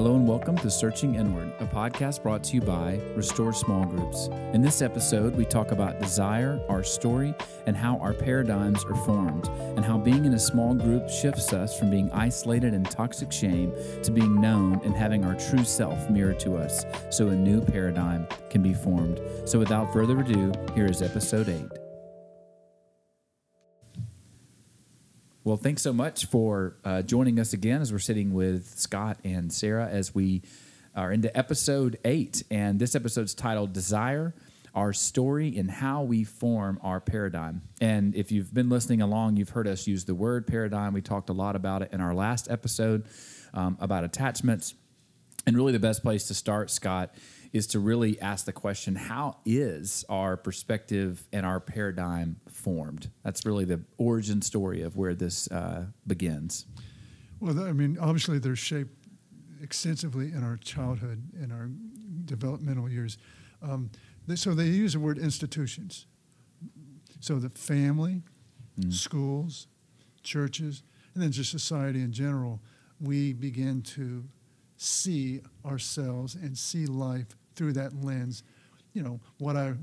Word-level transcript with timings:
Hello 0.00 0.14
and 0.14 0.26
welcome 0.26 0.56
to 0.56 0.70
Searching 0.70 1.16
Inward, 1.16 1.52
a 1.60 1.66
podcast 1.66 2.22
brought 2.22 2.42
to 2.44 2.54
you 2.54 2.62
by 2.62 2.98
Restore 3.14 3.52
Small 3.52 3.84
Groups. 3.84 4.28
In 4.54 4.62
this 4.62 4.80
episode, 4.80 5.34
we 5.36 5.44
talk 5.44 5.72
about 5.72 6.00
desire, 6.00 6.58
our 6.70 6.82
story, 6.82 7.34
and 7.66 7.76
how 7.76 7.98
our 7.98 8.14
paradigms 8.14 8.82
are 8.86 8.94
formed, 9.04 9.48
and 9.76 9.84
how 9.84 9.98
being 9.98 10.24
in 10.24 10.32
a 10.32 10.38
small 10.38 10.72
group 10.72 11.10
shifts 11.10 11.52
us 11.52 11.78
from 11.78 11.90
being 11.90 12.10
isolated 12.12 12.72
in 12.72 12.82
toxic 12.82 13.30
shame 13.30 13.74
to 14.02 14.10
being 14.10 14.40
known 14.40 14.80
and 14.84 14.96
having 14.96 15.22
our 15.22 15.34
true 15.34 15.64
self 15.64 16.08
mirrored 16.08 16.40
to 16.40 16.56
us 16.56 16.86
so 17.10 17.28
a 17.28 17.36
new 17.36 17.60
paradigm 17.60 18.26
can 18.48 18.62
be 18.62 18.72
formed. 18.72 19.20
So 19.44 19.58
without 19.58 19.92
further 19.92 20.20
ado, 20.20 20.50
here 20.74 20.86
is 20.86 21.02
episode 21.02 21.50
8. 21.50 21.79
Well, 25.50 25.56
thanks 25.56 25.82
so 25.82 25.92
much 25.92 26.26
for 26.26 26.76
uh, 26.84 27.02
joining 27.02 27.40
us 27.40 27.54
again 27.54 27.82
as 27.82 27.92
we're 27.92 27.98
sitting 27.98 28.32
with 28.32 28.68
Scott 28.78 29.18
and 29.24 29.52
Sarah 29.52 29.88
as 29.88 30.14
we 30.14 30.42
are 30.94 31.10
into 31.10 31.36
episode 31.36 31.98
eight. 32.04 32.44
And 32.52 32.78
this 32.78 32.94
episode's 32.94 33.34
titled 33.34 33.72
Desire 33.72 34.32
Our 34.76 34.92
Story 34.92 35.58
and 35.58 35.68
How 35.68 36.04
We 36.04 36.22
Form 36.22 36.78
Our 36.84 37.00
Paradigm. 37.00 37.62
And 37.80 38.14
if 38.14 38.30
you've 38.30 38.54
been 38.54 38.68
listening 38.68 39.02
along, 39.02 39.38
you've 39.38 39.48
heard 39.48 39.66
us 39.66 39.88
use 39.88 40.04
the 40.04 40.14
word 40.14 40.46
paradigm. 40.46 40.92
We 40.92 41.02
talked 41.02 41.30
a 41.30 41.32
lot 41.32 41.56
about 41.56 41.82
it 41.82 41.92
in 41.92 42.00
our 42.00 42.14
last 42.14 42.48
episode 42.48 43.06
um, 43.52 43.76
about 43.80 44.04
attachments. 44.04 44.74
And 45.48 45.56
really, 45.56 45.72
the 45.72 45.80
best 45.80 46.04
place 46.04 46.28
to 46.28 46.34
start, 46.34 46.70
Scott, 46.70 47.12
is 47.52 47.66
to 47.68 47.80
really 47.80 48.20
ask 48.20 48.44
the 48.44 48.52
question 48.52 48.94
how 48.94 49.38
is 49.44 50.04
our 50.08 50.36
perspective 50.36 51.26
and 51.32 51.44
our 51.44 51.60
paradigm 51.60 52.36
formed? 52.48 53.10
That's 53.24 53.44
really 53.44 53.64
the 53.64 53.80
origin 53.98 54.42
story 54.42 54.82
of 54.82 54.96
where 54.96 55.14
this 55.14 55.50
uh, 55.50 55.86
begins. 56.06 56.66
Well, 57.40 57.58
I 57.64 57.72
mean, 57.72 57.98
obviously, 57.98 58.38
they're 58.38 58.54
shaped 58.54 58.94
extensively 59.62 60.26
in 60.26 60.44
our 60.44 60.56
childhood, 60.58 61.22
in 61.42 61.50
our 61.50 61.70
developmental 62.24 62.88
years. 62.88 63.18
Um, 63.62 63.90
they, 64.26 64.36
so 64.36 64.54
they 64.54 64.66
use 64.66 64.92
the 64.92 65.00
word 65.00 65.18
institutions. 65.18 66.06
So 67.20 67.38
the 67.38 67.50
family, 67.50 68.22
mm. 68.78 68.92
schools, 68.92 69.66
churches, 70.22 70.82
and 71.14 71.22
then 71.22 71.32
just 71.32 71.50
society 71.50 72.00
in 72.00 72.12
general, 72.12 72.60
we 73.00 73.32
begin 73.32 73.82
to 73.82 74.24
see 74.76 75.40
ourselves 75.64 76.34
and 76.34 76.56
see 76.56 76.86
life 76.86 77.36
through 77.60 77.74
that 77.74 77.92
lens, 78.02 78.42
you 78.94 79.02
know, 79.02 79.20
what 79.36 79.54
I 79.54 79.74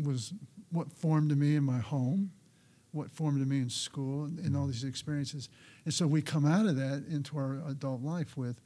was, 0.00 0.32
what 0.70 0.92
formed 0.92 1.30
to 1.30 1.34
me 1.34 1.56
in 1.56 1.64
my 1.64 1.78
home, 1.78 2.30
what 2.92 3.10
formed 3.10 3.40
to 3.40 3.46
me 3.46 3.58
in 3.58 3.68
school, 3.68 4.26
and, 4.26 4.38
and 4.38 4.56
all 4.56 4.68
these 4.68 4.84
experiences. 4.84 5.48
And 5.84 5.92
so 5.92 6.06
we 6.06 6.22
come 6.22 6.46
out 6.46 6.66
of 6.66 6.76
that 6.76 7.02
into 7.10 7.36
our 7.36 7.60
adult 7.66 8.02
life 8.02 8.36
with, 8.36 8.60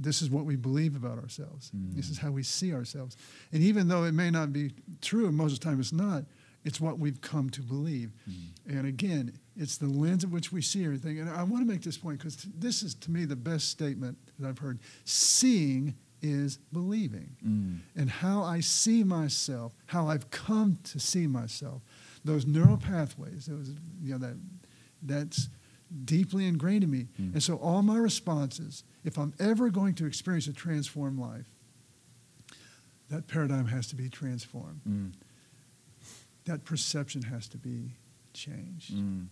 this 0.00 0.22
is 0.22 0.30
what 0.30 0.46
we 0.46 0.56
believe 0.56 0.96
about 0.96 1.18
ourselves. 1.18 1.70
Mm. 1.76 1.94
This 1.94 2.08
is 2.08 2.16
how 2.16 2.30
we 2.30 2.42
see 2.42 2.72
ourselves. 2.72 3.18
And 3.52 3.62
even 3.62 3.88
though 3.88 4.04
it 4.04 4.12
may 4.12 4.30
not 4.30 4.50
be 4.50 4.70
true, 5.02 5.26
and 5.26 5.36
most 5.36 5.52
of 5.52 5.60
the 5.60 5.66
time 5.66 5.78
it's 5.78 5.92
not, 5.92 6.24
it's 6.64 6.80
what 6.80 6.98
we've 6.98 7.20
come 7.20 7.50
to 7.50 7.60
believe. 7.60 8.12
Mm. 8.26 8.78
And 8.78 8.86
again, 8.86 9.38
it's 9.58 9.76
the 9.76 9.88
lens 9.88 10.24
in 10.24 10.30
which 10.30 10.52
we 10.52 10.62
see 10.62 10.86
everything. 10.86 11.20
And 11.20 11.28
I 11.28 11.42
want 11.42 11.66
to 11.66 11.70
make 11.70 11.82
this 11.82 11.98
point 11.98 12.18
because 12.18 12.36
this 12.56 12.82
is, 12.82 12.94
to 12.94 13.10
me, 13.10 13.26
the 13.26 13.36
best 13.36 13.68
statement 13.68 14.16
that 14.38 14.48
I've 14.48 14.58
heard. 14.58 14.78
Seeing 15.04 15.96
is 16.24 16.58
believing. 16.72 17.36
Mm. 17.46 17.80
And 17.94 18.08
how 18.08 18.42
I 18.42 18.60
see 18.60 19.04
myself, 19.04 19.74
how 19.86 20.08
I've 20.08 20.30
come 20.30 20.78
to 20.84 20.98
see 20.98 21.26
myself, 21.26 21.82
those 22.24 22.46
neural 22.46 22.78
pathways, 22.78 23.46
those, 23.46 23.74
you 24.02 24.12
know, 24.12 24.18
that, 24.18 24.36
that's 25.02 25.50
deeply 26.04 26.46
ingrained 26.46 26.82
in 26.82 26.90
me. 26.90 27.08
Mm. 27.20 27.34
And 27.34 27.42
so 27.42 27.56
all 27.56 27.82
my 27.82 27.98
responses, 27.98 28.84
if 29.04 29.18
I'm 29.18 29.34
ever 29.38 29.68
going 29.68 29.94
to 29.96 30.06
experience 30.06 30.46
a 30.46 30.54
transformed 30.54 31.18
life, 31.18 31.46
that 33.10 33.28
paradigm 33.28 33.66
has 33.66 33.86
to 33.88 33.94
be 33.94 34.08
transformed. 34.08 34.80
Mm. 34.88 35.12
That 36.46 36.64
perception 36.64 37.20
has 37.22 37.48
to 37.48 37.58
be 37.58 37.92
changed. 38.32 38.94
Mm. 38.94 39.26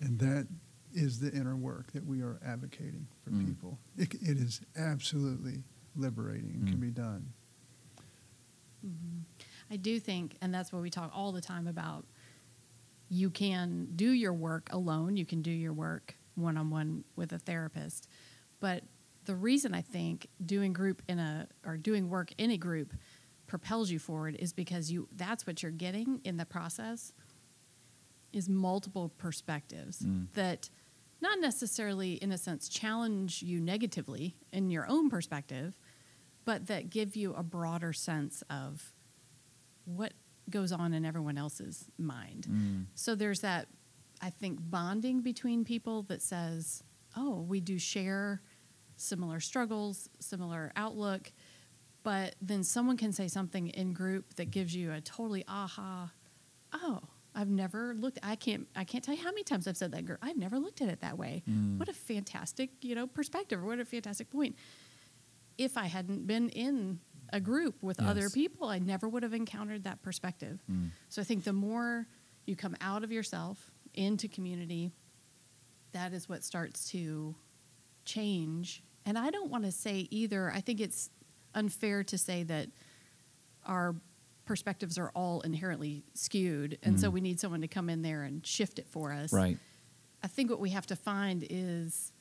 And 0.00 0.18
that 0.18 0.48
is 0.92 1.20
the 1.20 1.30
inner 1.32 1.56
work 1.56 1.92
that 1.92 2.04
we 2.04 2.20
are 2.20 2.40
advocating 2.44 3.06
for 3.22 3.30
mm. 3.30 3.46
people. 3.46 3.78
It, 3.96 4.14
it 4.14 4.38
is 4.38 4.60
absolutely 4.76 5.62
liberating 5.96 6.50
and 6.54 6.64
mm. 6.64 6.70
can 6.70 6.80
be 6.80 6.90
done. 6.90 7.32
Mm-hmm. 8.84 9.20
I 9.70 9.76
do 9.76 9.98
think, 9.98 10.36
and 10.42 10.54
that's 10.54 10.72
what 10.72 10.82
we 10.82 10.90
talk 10.90 11.10
all 11.14 11.32
the 11.32 11.40
time 11.40 11.66
about. 11.66 12.04
You 13.08 13.30
can 13.30 13.88
do 13.96 14.10
your 14.10 14.32
work 14.32 14.68
alone. 14.72 15.16
You 15.16 15.24
can 15.24 15.42
do 15.42 15.50
your 15.50 15.72
work 15.72 16.16
one 16.34 16.56
on 16.56 16.70
one 16.70 17.04
with 17.16 17.32
a 17.32 17.38
therapist, 17.38 18.08
but 18.60 18.82
the 19.24 19.34
reason 19.34 19.74
I 19.74 19.80
think 19.80 20.26
doing 20.44 20.72
group 20.72 21.02
in 21.08 21.18
a 21.18 21.48
or 21.64 21.76
doing 21.76 22.08
work 22.08 22.32
in 22.38 22.50
a 22.50 22.56
group 22.56 22.92
propels 23.46 23.90
you 23.90 23.98
forward 23.98 24.36
is 24.38 24.52
because 24.52 24.90
you 24.90 25.08
that's 25.16 25.46
what 25.46 25.62
you're 25.62 25.72
getting 25.72 26.20
in 26.24 26.36
the 26.36 26.44
process 26.44 27.12
is 28.32 28.48
multiple 28.48 29.12
perspectives 29.16 30.00
mm. 30.00 30.26
that 30.34 30.68
not 31.20 31.40
necessarily 31.40 32.14
in 32.14 32.32
a 32.32 32.38
sense 32.38 32.68
challenge 32.68 33.42
you 33.42 33.60
negatively 33.60 34.36
in 34.52 34.70
your 34.70 34.86
own 34.88 35.08
perspective 35.08 35.74
but 36.44 36.66
that 36.66 36.90
give 36.90 37.16
you 37.16 37.34
a 37.34 37.42
broader 37.42 37.92
sense 37.92 38.42
of 38.50 38.92
what 39.84 40.12
goes 40.50 40.72
on 40.72 40.92
in 40.92 41.04
everyone 41.04 41.38
else's 41.38 41.86
mind. 41.98 42.46
Mm. 42.50 42.86
So 42.94 43.14
there's 43.14 43.40
that, 43.40 43.68
I 44.20 44.30
think, 44.30 44.58
bonding 44.60 45.20
between 45.20 45.64
people 45.64 46.02
that 46.04 46.22
says, 46.22 46.82
oh, 47.16 47.40
we 47.40 47.60
do 47.60 47.78
share 47.78 48.42
similar 48.96 49.40
struggles, 49.40 50.08
similar 50.20 50.72
outlook, 50.76 51.32
but 52.02 52.34
then 52.40 52.62
someone 52.62 52.96
can 52.96 53.12
say 53.12 53.28
something 53.28 53.68
in 53.68 53.92
group 53.92 54.34
that 54.34 54.50
gives 54.50 54.74
you 54.76 54.92
a 54.92 55.00
totally 55.00 55.44
aha, 55.48 56.12
oh, 56.72 57.00
I've 57.34 57.48
never 57.48 57.94
looked. 57.94 58.18
I 58.22 58.36
can't. 58.36 58.68
I 58.76 58.84
can't 58.84 59.02
tell 59.02 59.14
you 59.14 59.22
how 59.22 59.30
many 59.30 59.42
times 59.42 59.66
I've 59.66 59.76
said 59.76 59.90
that. 59.90 60.04
Girl, 60.04 60.18
I've 60.22 60.36
never 60.36 60.58
looked 60.58 60.80
at 60.80 60.88
it 60.88 61.00
that 61.00 61.18
way. 61.18 61.42
Mm. 61.50 61.78
What 61.78 61.88
a 61.88 61.92
fantastic, 61.92 62.70
you 62.80 62.94
know, 62.94 63.08
perspective. 63.08 63.60
What 63.60 63.80
a 63.80 63.84
fantastic 63.84 64.30
point 64.30 64.54
if 65.58 65.76
I 65.76 65.86
hadn't 65.86 66.26
been 66.26 66.48
in 66.50 67.00
a 67.32 67.40
group 67.40 67.82
with 67.82 67.98
yes. 68.00 68.08
other 68.08 68.30
people, 68.30 68.68
I 68.68 68.78
never 68.78 69.08
would 69.08 69.22
have 69.22 69.34
encountered 69.34 69.84
that 69.84 70.02
perspective. 70.02 70.62
Mm. 70.70 70.90
So 71.08 71.20
I 71.20 71.24
think 71.24 71.44
the 71.44 71.52
more 71.52 72.06
you 72.46 72.56
come 72.56 72.76
out 72.80 73.02
of 73.04 73.10
yourself 73.10 73.70
into 73.94 74.28
community, 74.28 74.92
that 75.92 76.12
is 76.12 76.28
what 76.28 76.44
starts 76.44 76.90
to 76.90 77.34
change. 78.04 78.82
And 79.06 79.18
I 79.18 79.30
don't 79.30 79.50
want 79.50 79.64
to 79.64 79.72
say 79.72 80.08
either, 80.10 80.50
I 80.54 80.60
think 80.60 80.80
it's 80.80 81.10
unfair 81.54 82.04
to 82.04 82.18
say 82.18 82.42
that 82.44 82.68
our 83.64 83.94
perspectives 84.44 84.98
are 84.98 85.10
all 85.14 85.40
inherently 85.40 86.04
skewed. 86.14 86.78
And 86.82 86.96
mm. 86.96 87.00
so 87.00 87.10
we 87.10 87.20
need 87.20 87.40
someone 87.40 87.62
to 87.62 87.68
come 87.68 87.88
in 87.88 88.02
there 88.02 88.22
and 88.22 88.46
shift 88.46 88.78
it 88.78 88.86
for 88.88 89.12
us. 89.12 89.32
Right. 89.32 89.58
I 90.22 90.26
think 90.26 90.50
what 90.50 90.60
we 90.60 90.70
have 90.70 90.86
to 90.86 90.96
find 90.96 91.46
is 91.48 92.12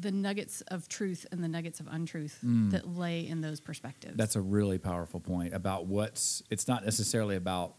the 0.00 0.10
nuggets 0.10 0.62
of 0.62 0.88
truth 0.88 1.26
and 1.30 1.44
the 1.44 1.48
nuggets 1.48 1.80
of 1.80 1.86
untruth 1.90 2.38
mm. 2.44 2.70
that 2.70 2.88
lay 2.88 3.26
in 3.26 3.40
those 3.40 3.60
perspectives. 3.60 4.16
That's 4.16 4.36
a 4.36 4.40
really 4.40 4.78
powerful 4.78 5.20
point 5.20 5.54
about 5.54 5.86
what's. 5.86 6.42
It's 6.50 6.66
not 6.66 6.84
necessarily 6.84 7.36
about. 7.36 7.74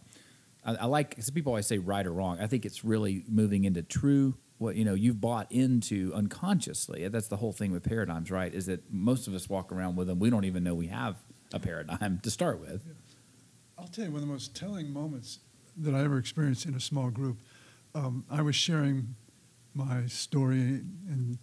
I, 0.65 0.75
I 0.75 0.85
like 0.85 1.09
because 1.09 1.29
people 1.31 1.51
always 1.51 1.67
say 1.67 1.79
right 1.79 2.05
or 2.05 2.13
wrong. 2.13 2.39
I 2.39 2.47
think 2.47 2.65
it's 2.65 2.83
really 2.83 3.23
moving 3.27 3.65
into 3.65 3.81
true. 3.81 4.35
What 4.59 4.75
you 4.75 4.85
know 4.85 4.93
you've 4.93 5.19
bought 5.19 5.51
into 5.51 6.11
unconsciously. 6.13 7.07
That's 7.07 7.27
the 7.27 7.37
whole 7.37 7.51
thing 7.51 7.71
with 7.71 7.83
paradigms, 7.83 8.29
right? 8.29 8.53
Is 8.53 8.67
that 8.67 8.93
most 8.93 9.27
of 9.27 9.33
us 9.33 9.49
walk 9.49 9.71
around 9.71 9.95
with 9.95 10.07
them. 10.07 10.19
We 10.19 10.29
don't 10.29 10.45
even 10.45 10.63
know 10.63 10.75
we 10.75 10.87
have 10.87 11.17
a 11.53 11.59
paradigm 11.59 12.19
to 12.23 12.29
start 12.29 12.59
with. 12.59 12.83
Yeah. 12.85 12.93
I'll 13.77 13.87
tell 13.87 14.05
you 14.05 14.11
one 14.11 14.21
of 14.21 14.27
the 14.27 14.31
most 14.31 14.55
telling 14.55 14.93
moments 14.93 15.39
that 15.77 15.95
I 15.95 16.03
ever 16.03 16.17
experienced 16.17 16.65
in 16.65 16.75
a 16.75 16.79
small 16.79 17.09
group. 17.09 17.39
Um, 17.95 18.23
I 18.29 18.41
was 18.41 18.55
sharing 18.55 19.15
my 19.73 20.05
story 20.05 20.59
and 20.59 21.39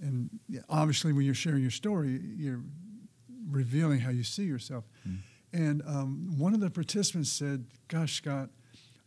and 0.00 0.30
obviously 0.68 1.12
when 1.12 1.24
you're 1.24 1.34
sharing 1.34 1.62
your 1.62 1.70
story 1.70 2.20
you're 2.36 2.62
revealing 3.50 4.00
how 4.00 4.10
you 4.10 4.24
see 4.24 4.44
yourself 4.44 4.84
mm. 5.08 5.18
and 5.52 5.82
um, 5.86 6.34
one 6.38 6.54
of 6.54 6.60
the 6.60 6.70
participants 6.70 7.30
said 7.30 7.66
gosh 7.88 8.14
scott 8.14 8.48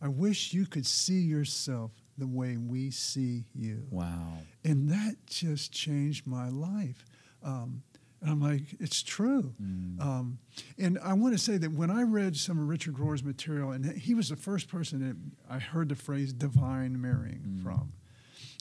i 0.00 0.08
wish 0.08 0.52
you 0.52 0.66
could 0.66 0.86
see 0.86 1.20
yourself 1.20 1.90
the 2.16 2.26
way 2.26 2.56
we 2.56 2.90
see 2.90 3.44
you 3.54 3.86
wow 3.90 4.38
and 4.64 4.88
that 4.88 5.16
just 5.26 5.72
changed 5.72 6.26
my 6.26 6.48
life 6.48 7.04
um, 7.42 7.82
and 8.20 8.30
I'm 8.30 8.40
like, 8.40 8.62
it's 8.80 9.02
true. 9.02 9.54
Mm. 9.62 10.00
Um, 10.00 10.38
and 10.76 10.98
I 11.04 11.12
want 11.12 11.34
to 11.34 11.38
say 11.38 11.56
that 11.58 11.72
when 11.72 11.90
I 11.90 12.02
read 12.02 12.36
some 12.36 12.58
of 12.58 12.68
Richard 12.68 12.98
Rohr's 12.98 13.22
material, 13.22 13.70
and 13.70 13.84
he 13.96 14.14
was 14.14 14.28
the 14.28 14.36
first 14.36 14.68
person 14.68 15.06
that 15.06 15.16
I 15.52 15.58
heard 15.58 15.88
the 15.88 15.94
phrase 15.94 16.32
divine 16.32 17.00
mirroring 17.00 17.44
mm. 17.46 17.62
from. 17.62 17.92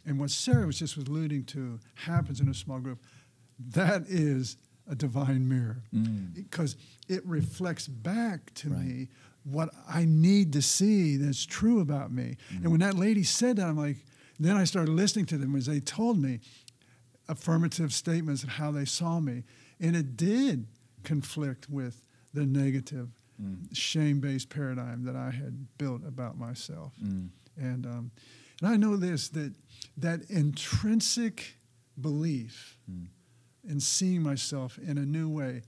And 0.07 0.19
what 0.19 0.31
Sarah 0.31 0.65
was 0.65 0.80
just 0.80 0.98
alluding 0.98 1.44
to 1.45 1.80
happens 1.94 2.39
in 2.39 2.50
a 2.50 2.54
small 2.54 2.80
group. 2.80 3.00
That 3.59 4.04
is 4.07 4.57
a 4.89 4.95
divine 4.95 5.48
mirror 5.48 5.83
because 6.33 6.75
mm. 6.75 6.80
it 7.15 7.25
reflects 7.25 7.88
back 7.88 8.54
to 8.56 8.69
right. 8.69 8.80
me 8.80 9.07
what 9.44 9.69
I 9.88 10.06
need 10.06 10.54
to 10.54 10.62
see 10.62 11.18
that's 11.18 11.45
true 11.45 11.81
about 11.81 12.12
me. 12.12 12.38
Mm. 12.54 12.63
And 12.63 12.71
when 12.71 12.80
that 12.80 12.95
lady 12.95 13.24
said 13.24 13.57
that, 13.57 13.68
I'm 13.68 13.77
like, 13.77 13.98
then 14.39 14.56
I 14.56 14.63
started 14.63 14.92
listening 14.92 15.25
to 15.27 15.38
them 15.38 15.56
as 15.56 15.65
they 15.65 15.80
told 15.81 16.18
me. 16.18 16.39
affirmative 17.30 17.94
statements 17.94 18.44
of 18.44 18.50
how 18.50 18.71
they 18.71 18.86
saw 18.86 19.19
me, 19.19 19.44
and 19.80 19.95
it 19.95 20.15
did 20.15 20.65
conflict 21.04 21.69
with 21.69 22.01
the 22.33 22.45
negative 22.45 23.09
shame-based 23.74 24.50
paradigm 24.50 25.04
that 25.04 25.15
I 25.15 25.30
had 25.30 25.68
built 25.77 26.01
about 26.07 26.38
myself. 26.38 26.94
And 27.57 27.86
um, 27.86 28.12
and 28.62 28.69
I 28.69 28.77
know 28.77 28.95
this 28.95 29.30
that 29.30 29.54
that 29.98 30.21
intrinsic 30.30 31.57
belief 32.00 32.77
hmm. 32.89 33.06
in 33.68 33.80
seeing 33.80 34.21
myself 34.21 34.77
in 34.77 34.98
a 34.98 35.06
new 35.06 35.30
way, 35.30 35.63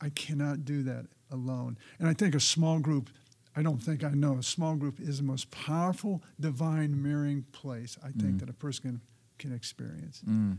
I 0.00 0.10
cannot 0.10 0.64
do 0.64 0.82
that 0.84 1.06
alone. 1.30 1.78
And 1.98 2.08
I 2.08 2.14
think 2.14 2.34
a 2.34 2.40
small 2.40 2.78
group, 2.78 3.10
I 3.54 3.62
don't 3.62 3.78
think 3.78 4.04
I 4.04 4.10
know, 4.10 4.38
a 4.38 4.42
small 4.42 4.76
group 4.76 5.00
is 5.00 5.18
the 5.18 5.24
most 5.24 5.50
powerful 5.50 6.22
divine 6.40 7.02
mirroring 7.02 7.44
place 7.52 7.98
I 8.02 8.08
think 8.08 8.32
hmm. 8.32 8.36
that 8.38 8.48
a 8.48 8.54
person 8.54 8.82
can, 8.82 9.00
can 9.38 9.54
experience. 9.54 10.20
Hmm. 10.24 10.52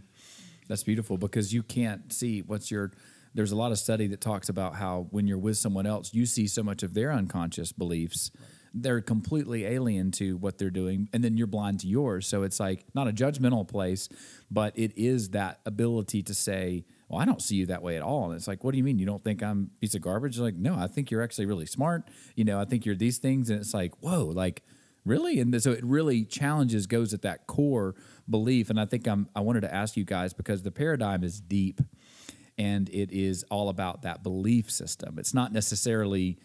That's 0.68 0.83
beautiful 0.83 1.18
because 1.18 1.51
you 1.51 1.63
can't 1.63 2.13
see 2.13 2.42
what's 2.42 2.69
your. 2.69 2.92
There's 3.33 3.51
a 3.51 3.56
lot 3.56 3.71
of 3.71 3.77
study 3.77 4.07
that 4.07 4.21
talks 4.21 4.50
about 4.50 4.75
how 4.75 5.07
when 5.12 5.27
you're 5.27 5.38
with 5.38 5.57
someone 5.57 5.86
else, 5.86 6.13
you 6.13 6.25
see 6.25 6.48
so 6.48 6.63
much 6.63 6.81
of 6.83 6.94
their 6.94 7.12
unconscious 7.12 7.71
beliefs. 7.71 8.31
They're 8.74 9.01
completely 9.01 9.66
alien 9.66 10.12
to 10.12 10.38
what 10.38 10.57
they're 10.57 10.69
doing, 10.69 11.10
and 11.13 11.24
then 11.24 11.38
you're 11.38 11.48
blind 11.48 11.80
to 11.81 11.88
yours. 11.88 12.27
So 12.27 12.44
it's 12.44 12.60
like 12.60 12.86
not 12.94 13.07
a 13.07 13.12
judgmental 13.12 13.68
place, 13.68 14.10
but 14.51 14.77
it 14.77 14.98
is 14.98 15.30
that 15.30 15.60
ability 15.66 16.24
to 16.24 16.33
say, 16.33 16.86
"Well, 17.07 17.19
I 17.19 17.25
don't 17.25 17.42
see 17.42 17.56
you 17.56 17.66
that 17.68 17.81
way 17.81 17.95
at 17.95 18.01
all." 18.01 18.25
And 18.25 18.36
it's 18.36 18.48
like, 18.48 18.63
"What 18.63 18.71
do 18.71 18.77
you 18.77 18.83
mean? 18.83 19.00
You 19.00 19.06
don't 19.06 19.24
think 19.24 19.42
I'm 19.42 19.71
a 19.75 19.80
piece 19.80 19.95
of 19.95 20.01
garbage?" 20.01 20.38
Like, 20.39 20.56
no, 20.56 20.75
I 20.75 20.88
think 20.88 21.10
you're 21.12 21.24
actually 21.24 21.45
really 21.45 21.66
smart. 21.66 22.07
You 22.36 22.45
know, 22.45 22.60
I 22.60 22.66
think 22.66 22.86
you're 22.86 22.95
these 22.95 23.18
things, 23.18 23.50
and 23.50 23.60
it's 23.60 23.74
like, 23.74 23.94
whoa, 24.01 24.25
like 24.25 24.63
really 25.06 25.39
and 25.39 25.62
so 25.62 25.71
it 25.71 25.83
really 25.83 26.24
challenges 26.24 26.86
goes 26.86 27.13
at 27.13 27.21
that 27.21 27.48
core 27.48 27.95
belief 28.30 28.69
and 28.69 28.80
i 28.80 28.86
think 28.86 29.07
i'm 29.07 29.27
i 29.36 29.39
wanted 29.39 29.62
to 29.62 29.74
ask 29.74 29.95
you 29.98 30.04
guys 30.04 30.33
because 30.33 30.63
the 30.63 30.71
paradigm 30.71 31.24
is 31.24 31.39
deep 31.39 31.81
and 32.57 32.89
it 32.89 33.12
is 33.12 33.44
all 33.50 33.69
about 33.69 34.01
that 34.01 34.21
belief 34.24 34.69
system 34.69 35.18
it's 35.18 35.33
not 35.33 35.51
necessarily 35.54 36.38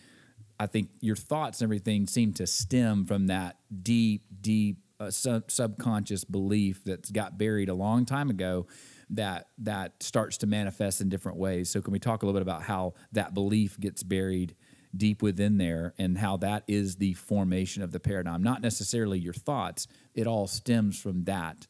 i 0.58 0.66
think 0.66 0.88
your 1.00 1.16
thoughts 1.16 1.60
and 1.60 1.66
everything 1.66 2.06
seem 2.06 2.32
to 2.32 2.46
stem 2.46 3.04
from 3.04 3.26
that 3.26 3.58
deep 3.82 4.22
deep 4.40 4.78
uh, 5.00 5.10
sub- 5.10 5.50
subconscious 5.50 6.24
belief 6.24 6.82
that's 6.84 7.10
got 7.10 7.36
buried 7.36 7.68
a 7.68 7.74
long 7.74 8.04
time 8.04 8.30
ago 8.30 8.66
that 9.10 9.48
that 9.58 10.02
starts 10.02 10.38
to 10.38 10.46
manifest 10.46 11.00
in 11.00 11.08
different 11.08 11.38
ways. 11.38 11.68
So 11.68 11.82
can 11.82 11.92
we 11.92 11.98
talk 11.98 12.22
a 12.22 12.26
little 12.26 12.38
bit 12.38 12.42
about 12.42 12.62
how 12.62 12.94
that 13.12 13.34
belief 13.34 13.78
gets 13.78 14.02
buried 14.02 14.54
deep 14.96 15.22
within 15.22 15.58
there 15.58 15.94
and 15.98 16.16
how 16.16 16.36
that 16.38 16.64
is 16.68 16.96
the 16.96 17.14
formation 17.14 17.82
of 17.82 17.92
the 17.92 18.00
paradigm? 18.00 18.42
Not 18.42 18.62
necessarily 18.62 19.18
your 19.18 19.34
thoughts. 19.34 19.86
It 20.14 20.26
all 20.26 20.46
stems 20.46 21.00
from 21.00 21.24
that 21.24 21.66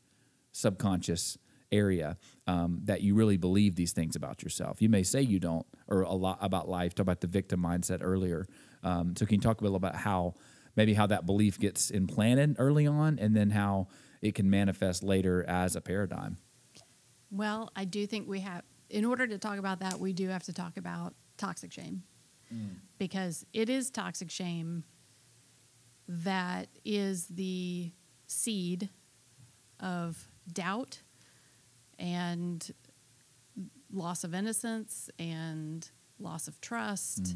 subconscious 0.52 1.38
area 1.72 2.16
um, 2.46 2.80
that 2.84 3.00
you 3.00 3.14
really 3.14 3.36
believe 3.36 3.74
these 3.74 3.92
things 3.92 4.14
about 4.14 4.42
yourself. 4.42 4.80
You 4.80 4.88
may 4.88 5.02
say 5.02 5.22
you 5.22 5.40
don't 5.40 5.66
or 5.88 6.02
a 6.02 6.12
lot 6.12 6.38
about 6.40 6.68
life. 6.68 6.94
Talk 6.94 7.02
about 7.04 7.20
the 7.20 7.26
victim 7.26 7.60
mindset 7.60 7.98
earlier 8.00 8.46
um, 8.84 9.14
so 9.16 9.26
can 9.26 9.36
you 9.36 9.40
talk 9.40 9.60
a 9.60 9.64
little 9.64 9.76
about 9.76 9.96
how 9.96 10.34
maybe 10.76 10.94
how 10.94 11.06
that 11.06 11.26
belief 11.26 11.58
gets 11.58 11.90
implanted 11.90 12.56
early 12.58 12.86
on 12.86 13.18
and 13.18 13.34
then 13.34 13.50
how 13.50 13.88
it 14.22 14.34
can 14.34 14.48
manifest 14.48 15.02
later 15.02 15.44
as 15.48 15.74
a 15.76 15.80
paradigm 15.80 16.36
Well, 17.30 17.70
I 17.74 17.84
do 17.84 18.06
think 18.06 18.28
we 18.28 18.40
have, 18.40 18.62
in 18.88 19.04
order 19.04 19.26
to 19.26 19.38
talk 19.38 19.58
about 19.58 19.80
that, 19.80 19.98
we 19.98 20.12
do 20.12 20.28
have 20.28 20.44
to 20.44 20.52
talk 20.52 20.76
about 20.76 21.14
toxic 21.36 21.72
shame. 21.72 22.04
Because 22.98 23.44
it 23.52 23.68
is 23.68 23.90
toxic 23.90 24.30
shame 24.30 24.84
that 26.06 26.68
is 26.84 27.26
the 27.26 27.90
seed 28.28 28.88
of 29.80 30.28
doubt 30.52 31.00
and 31.98 32.70
loss 33.92 34.22
of 34.22 34.34
innocence 34.34 35.10
and 35.18 35.90
loss 36.20 36.46
of 36.46 36.60
trust. 36.60 37.34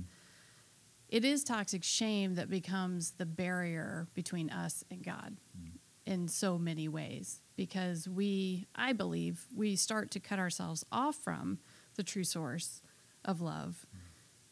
It 1.08 1.25
is 1.25 1.43
toxic 1.43 1.84
shame 1.84 2.34
that 2.34 2.50
becomes 2.50 3.12
the 3.12 3.26
barrier 3.26 4.08
between 4.14 4.50
us 4.50 4.84
and 4.90 5.02
God 5.02 5.38
mm-hmm. 5.58 5.76
in 6.06 6.28
so 6.28 6.58
many 6.58 6.87
ways 6.88 7.40
because 7.56 8.06
we, 8.06 8.66
I 8.75 8.93
believe, 8.93 9.46
we 9.55 9.76
start 9.76 10.10
to 10.12 10.20
cut 10.20 10.38
ourselves 10.38 10.84
off 10.93 11.16
from 11.16 11.58
the 11.96 12.02
true 12.02 12.25
source 12.25 12.82
of 13.25 13.40
love 13.40 13.87
mm-hmm. 13.88 14.05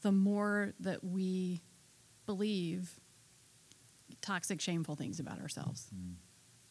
the 0.02 0.12
more 0.12 0.72
that 0.80 1.04
we 1.04 1.60
believe 2.24 3.00
toxic, 4.22 4.60
shameful 4.60 4.96
things 4.96 5.20
about 5.20 5.40
ourselves. 5.40 5.90
Mm-hmm. 5.94 6.14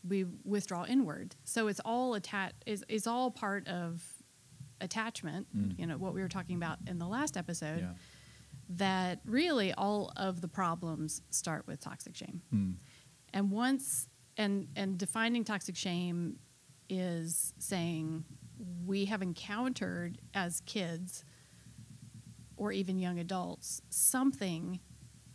We 0.08 0.26
withdraw 0.44 0.86
inward. 0.86 1.36
So 1.46 1.68
it's 1.68 1.80
all 1.84 2.14
attach 2.14 2.54
is 2.68 2.86
is 2.88 3.08
all 3.08 3.31
part 3.31 3.68
of 3.68 4.04
attachment, 4.81 5.48
mm. 5.56 5.80
you 5.80 5.88
know, 5.88 5.98
what 5.98 6.14
we 6.14 6.22
were 6.22 6.28
talking 6.30 6.56
about 6.56 6.78
in 6.86 7.00
the 7.00 7.08
last 7.08 7.38
episode. 7.38 7.88
That 8.68 9.20
really 9.26 9.74
all 9.74 10.12
of 10.18 10.42
the 10.42 10.48
problems 10.48 11.22
start 11.30 11.68
with 11.68 11.80
toxic 11.80 12.16
shame. 12.16 12.42
Hmm. 12.50 12.72
And 13.34 13.52
once 13.52 14.08
and 14.38 14.68
and 14.76 14.98
defining 14.98 15.44
toxic 15.44 15.76
shame 15.76 16.40
is 16.90 17.54
saying 17.60 18.26
we 18.86 19.06
have 19.06 19.22
encountered 19.22 20.20
as 20.34 20.62
kids 20.62 21.24
or 22.58 22.72
even 22.72 23.00
young 23.00 23.20
adults 23.20 23.82
something 23.90 24.80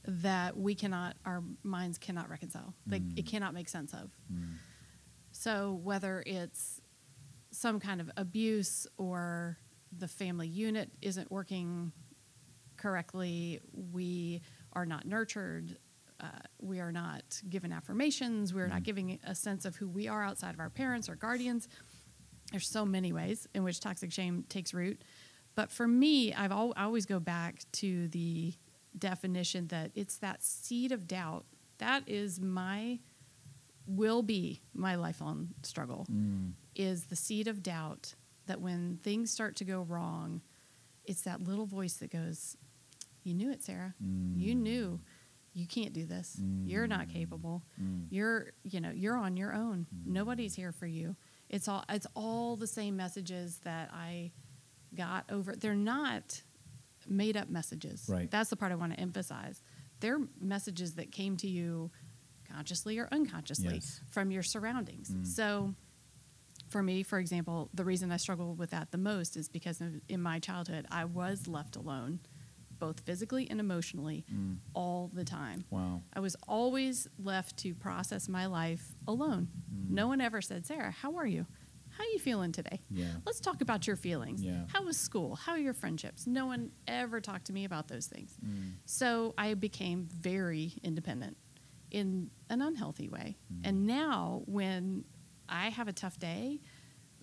that 0.05 0.57
we 0.57 0.75
cannot 0.75 1.17
our 1.25 1.43
minds 1.63 1.99
cannot 1.99 2.31
reconcile. 2.31 2.75
Like 2.89 3.03
it 3.17 3.23
hmm. 3.23 3.27
cannot 3.27 3.55
make 3.55 3.69
sense 3.69 3.93
of. 3.93 4.11
Hmm. 4.33 4.55
So 5.33 5.81
whether 5.83 6.23
it's 6.27 6.81
some 7.53 7.81
kind 7.81 8.01
of 8.01 8.11
abuse 8.17 8.87
or 8.97 9.59
the 9.93 10.09
family 10.09 10.49
unit 10.49 10.91
isn't 11.03 11.31
working 11.31 11.93
correctly 12.81 13.61
we 13.93 14.41
are 14.73 14.87
not 14.87 15.07
nurtured 15.07 15.77
uh, 16.21 16.27
we 16.61 16.81
are 16.81 16.93
not 16.93 17.23
given 17.49 17.73
affirmations 17.73 18.53
we're 18.53 18.67
not 18.67 18.83
giving 18.83 19.19
a 19.25 19.35
sense 19.35 19.65
of 19.65 19.77
who 19.77 19.89
we 19.89 20.09
are 20.09 20.23
outside 20.25 20.53
of 20.55 20.61
our 20.61 20.71
parents 20.71 21.09
or 21.09 21.15
guardians. 21.15 21.69
There's 22.51 22.69
so 22.69 22.85
many 22.85 23.13
ways 23.13 23.47
in 23.55 23.63
which 23.63 23.79
toxic 23.81 24.11
shame 24.13 24.45
takes 24.49 24.75
root. 24.75 25.03
But 25.55 25.71
for 25.71 25.87
me 25.87 26.33
i've 26.35 26.53
al- 26.53 26.73
i 26.77 26.85
always 26.85 27.07
go 27.07 27.21
back 27.21 27.63
to 27.73 28.09
the 28.09 28.55
definition 28.99 29.67
that 29.69 29.91
it's 29.95 30.17
that 30.19 30.43
seed 30.43 30.91
of 30.93 31.07
doubt 31.07 31.45
that 31.79 32.03
is 32.09 32.41
my 32.41 32.99
will 33.87 34.23
be 34.23 34.61
my 34.75 34.95
lifelong 34.95 35.49
struggle 35.63 36.07
is 36.77 37.05
the 37.05 37.17
seed 37.17 37.47
of 37.49 37.63
doubt 37.63 38.15
that 38.47 38.61
when 38.61 38.99
things 39.03 39.31
start 39.31 39.57
to 39.57 39.65
go 39.65 39.83
wrong 39.83 40.41
it's 41.05 41.23
that 41.23 41.41
little 41.43 41.67
voice 41.67 41.95
that 41.95 42.11
goes 42.13 42.57
you 43.23 43.35
knew 43.35 43.51
it 43.51 43.63
sarah. 43.63 43.95
You 44.01 44.55
mm. 44.55 44.59
knew 44.59 45.01
you 45.53 45.67
can't 45.67 45.93
do 45.93 46.07
this. 46.07 46.41
You're 46.65 46.87
not 46.87 47.09
mm. 47.09 47.13
capable. 47.13 47.63
Mm. 47.81 48.07
You're 48.11 48.53
you 48.63 48.81
know 48.81 48.91
you're 48.91 49.17
on 49.17 49.37
your 49.37 49.53
own. 49.53 49.87
Nobody's 50.07 50.55
here 50.55 50.73
for 50.73 50.87
you. 50.87 51.17
It's 51.49 51.69
all 51.69 51.85
it's 51.89 52.07
all 52.15 52.57
the 52.57 52.67
same 52.67 52.97
messages 52.97 53.59
that 53.65 53.91
i 53.93 54.31
got 54.95 55.25
over. 55.31 55.55
They're 55.55 55.75
not 55.75 56.43
made 57.09 57.37
up 57.37 57.49
messages. 57.49 58.07
Right. 58.09 58.31
that's 58.31 58.51
the 58.51 58.57
part 58.57 58.73
i 58.73 58.75
want 58.75 58.93
to 58.95 59.01
emphasize. 59.01 59.63
They're 60.01 60.21
messages 60.41 60.95
that 60.95 61.13
came 61.13 61.37
to 61.39 61.49
you 61.49 61.91
consciously 62.51 62.99
or 62.99 63.09
unconsciously 63.13 63.75
Yes. 63.75 64.01
from 64.11 64.31
your 64.31 64.43
surroundings. 64.43 65.13
So 65.35 65.75
for 66.71 66.83
me, 66.83 67.03
for 67.03 67.19
example, 67.19 67.69
the 67.75 67.85
reason 67.85 68.13
I 68.13 68.17
struggle 68.17 68.55
with 68.55 68.71
that 68.71 68.93
the 68.93 68.99
most 68.99 69.37
is 69.37 69.49
because 69.49 69.83
in 70.09 70.23
my 70.23 70.39
childhood, 70.39 70.87
I 70.91 71.05
was 71.05 71.49
left 71.49 71.77
alone, 71.77 72.21
both 72.81 73.01
physically 73.01 73.49
and 73.49 73.61
emotionally, 73.61 74.25
mm. 74.33 74.57
all 74.75 75.11
the 75.13 75.25
time. 75.25 75.65
wow 75.71 76.03
I 76.13 76.21
was 76.21 76.37
always 76.49 77.07
left 77.23 77.57
to 77.59 77.75
process 77.75 78.29
my 78.29 78.47
life 78.47 78.97
alone. 79.07 79.49
Mm. 79.73 79.91
No 79.91 80.09
one 80.09 80.21
ever 80.21 80.41
said, 80.41 80.67
Sarah, 80.67 80.91
how 80.91 81.17
are 81.17 81.27
you? 81.27 81.47
How 81.91 82.05
are 82.05 82.13
you 82.13 82.19
feeling 82.19 82.53
today? 82.53 82.81
Yeah. 82.91 83.07
Let's 83.27 83.41
talk 83.41 83.61
about 83.61 83.87
your 83.87 83.97
feelings. 83.97 84.43
Yeah. 84.43 84.65
How 84.73 84.85
was 84.85 84.97
school? 84.97 85.35
How 85.37 85.53
are 85.53 85.59
your 85.59 85.75
friendships? 85.75 86.27
No 86.27 86.47
one 86.47 86.71
ever 86.89 87.21
talked 87.21 87.47
to 87.47 87.53
me 87.53 87.65
about 87.65 87.89
those 87.89 88.07
things. 88.07 88.37
Mm. 88.45 88.73
So 88.87 89.35
I 89.37 89.55
became 89.55 90.09
very 90.11 90.75
independent 90.83 91.37
in 91.91 92.31
an 92.49 92.63
unhealthy 92.63 93.09
way. 93.09 93.37
And 93.65 93.87
now 93.87 94.43
when 94.47 95.05
I 95.49 95.71
have 95.71 95.89
a 95.89 95.93
tough 95.93 96.19
day, 96.19 96.61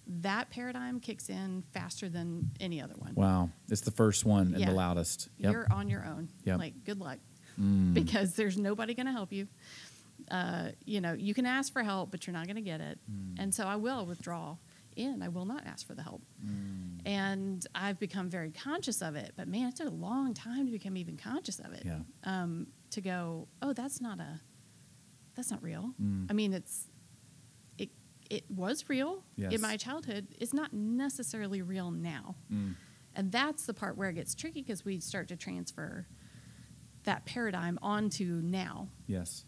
that 0.09 0.49
paradigm 0.49 0.99
kicks 0.99 1.29
in 1.29 1.63
faster 1.73 2.07
than 2.09 2.49
any 2.59 2.81
other 2.81 2.95
one. 2.97 3.13
wow 3.15 3.49
it's 3.69 3.81
the 3.81 3.91
first 3.91 4.25
one 4.25 4.47
and 4.53 4.59
Yeah. 4.59 4.69
the 4.69 4.75
loudest 4.75 5.29
yep. 5.37 5.51
You're 5.51 5.67
on 5.71 5.89
your 5.89 6.05
own. 6.05 6.29
Yep. 6.45 6.59
Like, 6.59 6.83
good 6.85 6.99
luck. 6.99 7.19
Mm. 7.59 7.93
Because 7.93 8.33
there's 8.35 8.57
nobody 8.57 8.93
going 8.93 9.07
to 9.07 9.11
help 9.11 9.31
you. 9.33 9.47
Uh, 10.29 10.69
you 10.85 11.01
know, 11.01 11.13
you 11.13 11.33
can 11.33 11.45
ask 11.45 11.71
for 11.73 11.83
help, 11.83 12.11
but 12.11 12.25
you're 12.27 12.33
not 12.33 12.45
going 12.45 12.55
to 12.55 12.61
get 12.61 12.81
it. 12.81 12.99
Mm. 13.11 13.35
And 13.39 13.53
so 13.53 13.65
I 13.65 13.75
will 13.75 14.05
withdraw 14.05 14.57
in. 14.95 15.21
I 15.21 15.27
will 15.29 15.45
not 15.45 15.65
ask 15.65 15.85
for 15.85 15.93
the 15.95 16.03
help. 16.03 16.21
Mm. 16.45 17.01
And 17.05 17.65
I've 17.75 17.99
become 17.99 18.29
very 18.29 18.51
conscious 18.51 19.01
of 19.01 19.15
it. 19.15 19.33
But 19.35 19.47
man, 19.47 19.67
it 19.69 19.75
took 19.75 19.87
a 19.87 19.91
long 19.91 20.33
time 20.33 20.65
to 20.65 20.71
become 20.71 20.97
even 20.97 21.17
conscious 21.17 21.59
of 21.59 21.73
it. 21.73 21.83
Yeah. 21.85 21.99
Um, 22.23 22.67
to 22.91 23.01
go, 23.01 23.47
oh, 23.61 23.73
that's 23.73 24.01
not 24.01 24.19
a, 24.19 24.39
that's 25.35 25.51
not 25.51 25.61
real. 25.63 25.93
Mm. 26.01 26.27
I 26.29 26.33
mean, 26.33 26.53
it's, 26.53 26.87
it, 28.29 28.45
was 28.49 28.87
real 28.89 29.23
Yes. 29.35 29.53
in 29.53 29.61
my 29.61 29.77
childhood 29.77 30.27
is 30.39 30.53
not 30.53 30.73
necessarily 30.73 31.61
real 31.61 31.91
now. 31.91 32.35
Mm. 32.51 32.75
And 33.15 33.31
that's 33.31 33.65
the 33.65 33.73
part 33.73 33.97
where 33.97 34.09
it 34.09 34.13
gets 34.15 34.35
tricky 34.35 34.61
because 34.61 34.85
we 34.85 34.99
start 34.99 35.27
to 35.29 35.35
transfer 35.35 36.05
that 37.03 37.25
paradigm 37.25 37.79
onto 37.81 38.41
now. 38.43 38.89
Yes. 39.07 39.45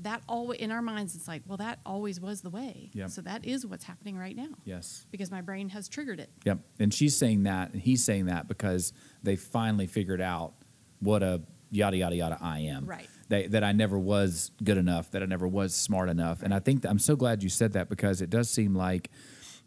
That 0.00 0.22
always 0.28 0.60
in 0.60 0.70
our 0.70 0.82
minds, 0.82 1.14
it's 1.16 1.26
like, 1.26 1.42
well, 1.46 1.56
that 1.56 1.78
always 1.86 2.20
was 2.20 2.42
the 2.42 2.50
way. 2.50 2.90
Yep. 2.92 3.10
So 3.10 3.22
that 3.22 3.46
is 3.46 3.64
what's 3.64 3.84
happening 3.84 4.18
right 4.18 4.36
now 4.36 4.50
Yes. 4.64 5.06
because 5.10 5.30
my 5.30 5.40
brain 5.40 5.70
has 5.70 5.88
triggered 5.88 6.20
it. 6.20 6.30
Yep. 6.44 6.58
And 6.78 6.92
she's 6.92 7.16
saying 7.16 7.44
that, 7.44 7.72
and 7.72 7.80
he's 7.80 8.04
saying 8.04 8.26
that 8.26 8.48
because 8.48 8.92
they 9.22 9.36
finally 9.36 9.86
figured 9.86 10.20
out 10.20 10.52
what 11.00 11.22
a 11.22 11.40
yada 11.70 11.96
yada 11.96 12.16
yada 12.16 12.38
I 12.40 12.60
am. 12.60 12.84
Right. 12.84 13.08
They, 13.28 13.46
that 13.48 13.64
I 13.64 13.72
never 13.72 13.98
was 13.98 14.50
good 14.62 14.76
enough. 14.76 15.10
That 15.10 15.22
I 15.22 15.26
never 15.26 15.48
was 15.48 15.74
smart 15.74 16.08
enough. 16.08 16.42
And 16.42 16.54
I 16.54 16.60
think 16.60 16.82
that 16.82 16.90
I'm 16.90 16.98
so 16.98 17.16
glad 17.16 17.42
you 17.42 17.48
said 17.48 17.72
that 17.72 17.88
because 17.88 18.20
it 18.20 18.30
does 18.30 18.48
seem 18.48 18.74
like 18.74 19.10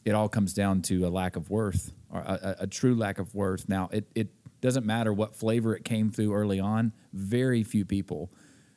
it 0.05 0.15
all 0.15 0.29
comes 0.29 0.53
down 0.53 0.81
to 0.83 1.05
a 1.05 1.09
lack 1.09 1.35
of 1.35 1.49
worth 1.49 1.91
or 2.09 2.21
a, 2.21 2.55
a, 2.59 2.63
a 2.63 2.67
true 2.67 2.95
lack 2.95 3.19
of 3.19 3.35
worth. 3.35 3.67
Now 3.67 3.89
it 3.91 4.09
it 4.15 4.29
doesn't 4.61 4.85
matter 4.85 5.13
what 5.13 5.35
flavor 5.35 5.75
it 5.75 5.83
came 5.83 6.09
through 6.09 6.33
early 6.33 6.59
on. 6.59 6.93
Very 7.13 7.63
few 7.63 7.85
people 7.85 8.31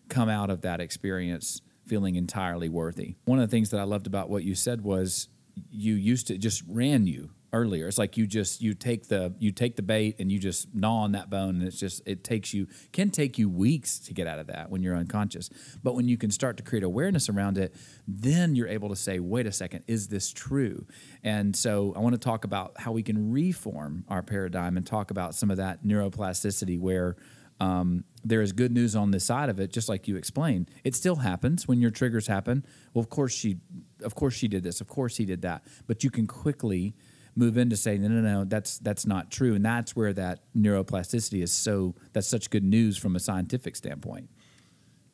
come 0.08 0.28
out 0.28 0.50
of 0.50 0.62
that 0.62 0.80
experience 0.80 1.60
feeling 1.86 2.14
entirely 2.14 2.68
worthy. 2.68 3.16
One 3.24 3.38
of 3.38 3.48
the 3.48 3.50
things 3.50 3.70
that 3.70 3.80
I 3.80 3.84
loved 3.84 4.06
about 4.06 4.30
what 4.30 4.44
you 4.44 4.54
said 4.54 4.82
was 4.82 5.28
you 5.70 5.94
used 5.94 6.28
to 6.28 6.38
just 6.38 6.62
ran 6.68 7.06
you 7.06 7.30
earlier. 7.52 7.86
It's 7.86 7.98
like 7.98 8.16
you 8.16 8.26
just 8.26 8.62
you 8.62 8.74
take 8.74 9.08
the 9.08 9.34
you 9.38 9.52
take 9.52 9.76
the 9.76 9.82
bait 9.82 10.16
and 10.18 10.32
you 10.32 10.38
just 10.38 10.74
gnaw 10.74 11.02
on 11.02 11.12
that 11.12 11.28
bone 11.28 11.56
and 11.56 11.62
it's 11.62 11.78
just 11.78 12.02
it 12.06 12.24
takes 12.24 12.54
you 12.54 12.66
can 12.92 13.10
take 13.10 13.38
you 13.38 13.48
weeks 13.48 13.98
to 14.00 14.14
get 14.14 14.26
out 14.26 14.38
of 14.38 14.46
that 14.46 14.70
when 14.70 14.82
you're 14.82 14.96
unconscious. 14.96 15.50
But 15.82 15.94
when 15.94 16.08
you 16.08 16.16
can 16.16 16.30
start 16.30 16.56
to 16.56 16.62
create 16.62 16.82
awareness 16.82 17.28
around 17.28 17.58
it, 17.58 17.74
then 18.08 18.54
you're 18.54 18.68
able 18.68 18.88
to 18.88 18.96
say, 18.96 19.18
"Wait 19.18 19.46
a 19.46 19.52
second, 19.52 19.84
is 19.86 20.08
this 20.08 20.32
true?" 20.32 20.86
And 21.22 21.54
so 21.54 21.92
I 21.94 22.00
want 22.00 22.14
to 22.14 22.20
talk 22.20 22.44
about 22.44 22.72
how 22.78 22.92
we 22.92 23.02
can 23.02 23.30
reform 23.30 24.04
our 24.08 24.22
paradigm 24.22 24.76
and 24.76 24.86
talk 24.86 25.10
about 25.10 25.34
some 25.34 25.50
of 25.50 25.58
that 25.58 25.84
neuroplasticity 25.84 26.78
where 26.78 27.16
um, 27.60 28.02
there 28.24 28.42
is 28.42 28.52
good 28.52 28.72
news 28.72 28.96
on 28.96 29.12
this 29.12 29.24
side 29.24 29.48
of 29.48 29.60
it, 29.60 29.72
just 29.72 29.88
like 29.88 30.08
you 30.08 30.16
explained. 30.16 30.68
It 30.82 30.96
still 30.96 31.16
happens 31.16 31.68
when 31.68 31.80
your 31.80 31.90
triggers 31.90 32.26
happen. 32.26 32.64
Well, 32.92 33.00
of 33.00 33.08
course 33.08 33.32
she, 33.32 33.58
of 34.02 34.14
course 34.14 34.34
she 34.34 34.48
did 34.48 34.64
this. 34.64 34.80
Of 34.80 34.88
course 34.88 35.16
he 35.16 35.24
did 35.24 35.42
that. 35.42 35.64
But 35.86 36.02
you 36.02 36.10
can 36.10 36.26
quickly 36.26 36.94
move 37.34 37.56
into 37.56 37.76
saying, 37.76 38.02
no, 38.02 38.08
no, 38.08 38.20
no, 38.20 38.44
that's 38.44 38.78
that's 38.78 39.06
not 39.06 39.30
true, 39.30 39.54
and 39.54 39.64
that's 39.64 39.96
where 39.96 40.12
that 40.12 40.40
neuroplasticity 40.56 41.42
is 41.42 41.52
so. 41.52 41.94
That's 42.12 42.26
such 42.26 42.50
good 42.50 42.64
news 42.64 42.96
from 42.96 43.16
a 43.16 43.20
scientific 43.20 43.76
standpoint. 43.76 44.28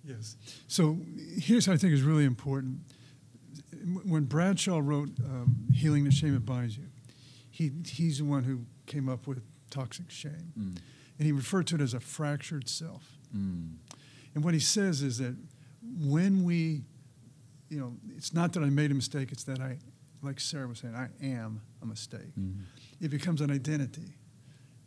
Yes. 0.05 0.37
So 0.67 0.99
here's 1.37 1.69
what 1.69 1.75
I 1.75 1.77
think 1.77 1.93
is 1.93 2.03
really 2.03 2.25
important. 2.25 2.81
When 4.05 4.25
Bradshaw 4.25 4.81
wrote 4.83 5.11
um, 5.25 5.67
"Healing 5.73 6.05
the 6.05 6.11
Shame 6.11 6.35
That 6.35 6.47
Binds 6.47 6.77
You," 6.77 6.85
he 7.51 7.71
he's 7.87 8.19
the 8.19 8.25
one 8.25 8.45
who 8.45 8.65
came 8.87 9.09
up 9.09 9.27
with 9.27 9.43
toxic 9.71 10.11
shame, 10.11 10.53
and 10.57 11.27
he 11.27 11.33
referred 11.33 11.67
to 11.69 11.77
it 11.77 11.81
as 11.81 11.95
a 11.95 12.01
fractured 12.01 12.69
self. 12.69 13.19
And 13.33 14.45
what 14.45 14.55
he 14.55 14.61
says 14.61 15.03
is 15.03 15.19
that 15.19 15.37
when 16.01 16.45
we, 16.45 16.83
you 17.69 17.79
know, 17.81 17.97
it's 18.17 18.33
not 18.33 18.53
that 18.55 18.63
I 18.63 18.71
made 18.71 18.91
a 18.91 18.95
mistake; 18.95 19.31
it's 19.33 19.45
that 19.45 19.61
I, 19.61 19.79
like 20.23 20.41
Sarah 20.41 20.67
was 20.67 20.79
saying, 20.79 20.95
I 20.95 21.09
am 21.25 21.61
a 21.83 21.87
mistake. 21.87 22.35
Mm-hmm. 22.39 22.63
It 23.01 23.11
becomes 23.11 23.41
an 23.41 23.51
identity. 23.51 24.15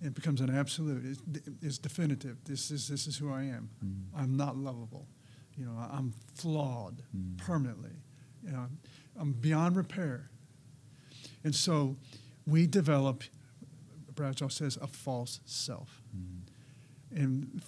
It 0.02 0.14
becomes 0.16 0.42
an 0.42 0.56
absolute. 0.56 1.06
It's, 1.06 1.22
it's 1.62 1.78
definitive. 1.78 2.38
This 2.44 2.72
is 2.72 2.88
this 2.88 3.08
is 3.08 3.18
who 3.18 3.32
I 3.32 3.44
am. 3.44 3.70
Mm-hmm. 3.86 4.20
I'm 4.20 4.36
not 4.36 4.58
lovable. 4.58 5.08
You 5.56 5.66
know, 5.66 5.78
I'm 5.92 6.14
flawed 6.36 7.04
mm-hmm. 7.16 7.38
permanently. 7.38 8.02
You 8.44 8.52
know, 8.52 8.68
I'm 9.20 9.34
beyond 9.34 9.76
repair. 9.76 10.32
And 11.44 11.54
so, 11.54 11.98
we 12.48 12.68
develop. 12.68 13.24
Bradshaw 14.14 14.50
says 14.50 14.78
a 14.82 14.88
false 14.88 15.40
self, 15.46 16.02
and 17.16 17.62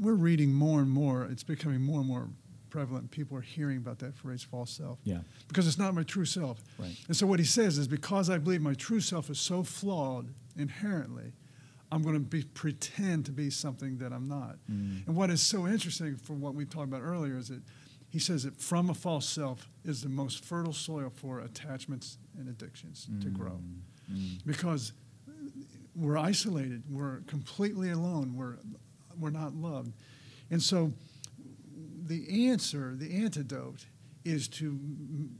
we're 0.00 0.14
reading 0.14 0.52
more 0.52 0.80
and 0.80 0.90
more. 0.90 1.24
It's 1.24 1.44
becoming 1.44 1.80
more 1.80 2.00
and 2.00 2.08
more 2.08 2.28
prevalent. 2.70 3.10
People 3.10 3.36
are 3.36 3.42
hearing 3.42 3.76
about 3.76 3.98
that 3.98 4.14
phrase, 4.14 4.42
false 4.42 4.70
self 4.70 4.98
Yeah. 5.04 5.20
because 5.48 5.66
it's 5.66 5.78
not 5.78 5.94
my 5.94 6.02
true 6.02 6.24
self. 6.24 6.62
Right. 6.78 6.96
And 7.08 7.16
so 7.16 7.26
what 7.26 7.38
he 7.38 7.44
says 7.44 7.78
is 7.78 7.88
because 7.88 8.30
I 8.30 8.38
believe 8.38 8.62
my 8.62 8.74
true 8.74 9.00
self 9.00 9.30
is 9.30 9.38
so 9.38 9.62
flawed 9.62 10.28
inherently, 10.56 11.32
I'm 11.92 12.02
going 12.02 12.14
to 12.14 12.20
be, 12.20 12.44
pretend 12.44 13.26
to 13.26 13.32
be 13.32 13.50
something 13.50 13.98
that 13.98 14.12
I'm 14.12 14.28
not. 14.28 14.56
Mm. 14.70 15.06
And 15.06 15.16
what 15.16 15.30
is 15.30 15.42
so 15.42 15.66
interesting 15.66 16.16
from 16.16 16.40
what 16.40 16.54
we 16.54 16.64
talked 16.64 16.86
about 16.86 17.02
earlier 17.02 17.36
is 17.36 17.48
that 17.48 17.62
he 18.08 18.18
says 18.18 18.44
that 18.44 18.60
from 18.60 18.90
a 18.90 18.94
false 18.94 19.28
self 19.28 19.68
is 19.84 20.02
the 20.02 20.08
most 20.08 20.44
fertile 20.44 20.72
soil 20.72 21.10
for 21.14 21.40
attachments 21.40 22.18
and 22.38 22.48
addictions 22.48 23.08
to 23.20 23.28
mm. 23.28 23.32
grow. 23.32 23.60
Mm. 24.12 24.44
Because 24.46 24.92
we're 25.96 26.18
isolated, 26.18 26.82
we're 26.88 27.20
completely 27.26 27.90
alone, 27.90 28.34
we're, 28.36 28.56
we're 29.18 29.30
not 29.30 29.54
loved. 29.54 29.92
And 30.50 30.62
so 30.62 30.92
the 32.10 32.50
answer, 32.50 32.94
the 32.96 33.22
antidote, 33.22 33.86
is 34.24 34.48
to 34.48 34.66
m- 34.66 35.30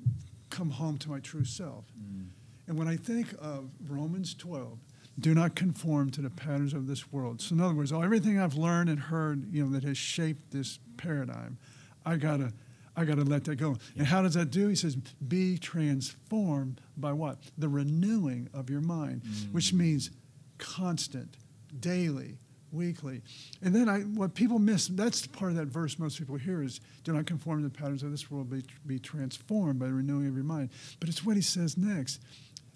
come 0.50 0.71
home 0.71 0.97
to 0.99 1.11
my 1.11 1.19
true 1.19 1.45
self. 1.45 1.85
Mm. 2.00 2.29
And 2.69 2.79
when 2.79 2.87
I 2.87 2.97
think 2.97 3.35
of 3.41 3.71
Romans 3.89 4.35
12, 4.35 4.79
do 5.19 5.35
not 5.35 5.57
conform 5.57 6.11
to 6.12 6.23
the 6.23 6.31
patterns 6.31 6.73
of 6.73 6.87
this 6.87 7.12
world. 7.12 7.41
So 7.41 7.57
in 7.57 7.61
other 7.61 7.75
words, 7.75 7.91
all 7.91 8.05
everything 8.05 8.39
I've 8.39 8.55
learned 8.55 8.89
and 8.89 9.00
heard, 9.00 9.53
you 9.53 9.65
know, 9.65 9.73
that 9.73 9.83
has 9.83 9.99
shaped 9.99 10.53
this 10.53 10.79
paradigm, 10.97 11.59
I 12.07 12.15
gotta, 12.15 12.53
I 12.97 13.05
gotta 13.05 13.25
let 13.25 13.43
that 13.45 13.57
go. 13.57 13.77
And 13.99 14.07
how 14.07 14.23
does 14.23 14.35
that 14.35 14.53
do? 14.53 14.69
He 14.69 14.77
says, 14.77 14.95
be 14.95 15.59
transformed 15.59 16.81
by 16.97 17.12
what? 17.12 17.39
The 17.59 17.69
renewing 17.69 18.49
of 18.55 18.71
your 18.71 18.81
mind, 18.81 19.23
mm. 19.25 19.53
which 19.53 19.73
means 19.73 20.12
constant, 20.59 21.37
daily, 21.81 22.39
weekly. 22.73 23.23
And 23.62 23.75
then 23.75 23.89
I, 23.89 24.00
what 24.00 24.35
people 24.35 24.59
miss, 24.59 24.89
that's 24.89 25.27
part 25.27 25.50
of 25.50 25.57
that 25.57 25.69
verse 25.69 25.99
most 25.99 26.19
people 26.19 26.37
hear 26.37 26.62
is, 26.62 26.81
do 27.05 27.12
not 27.12 27.27
conform 27.27 27.62
to 27.62 27.69
the 27.69 27.75
patterns 27.75 28.03
of 28.03 28.11
this 28.11 28.31
world, 28.31 28.50
be, 28.50 28.65
be 28.87 28.99
transformed 28.99 29.79
by 29.79 29.87
the 29.87 29.93
renewing 29.93 30.29
of 30.29 30.35
your 30.35 30.45
mind. 30.45 30.71
But 30.99 31.09
it's 31.09 31.25
what 31.25 31.37
he 31.37 31.43
says 31.43 31.77
next. 31.77 32.21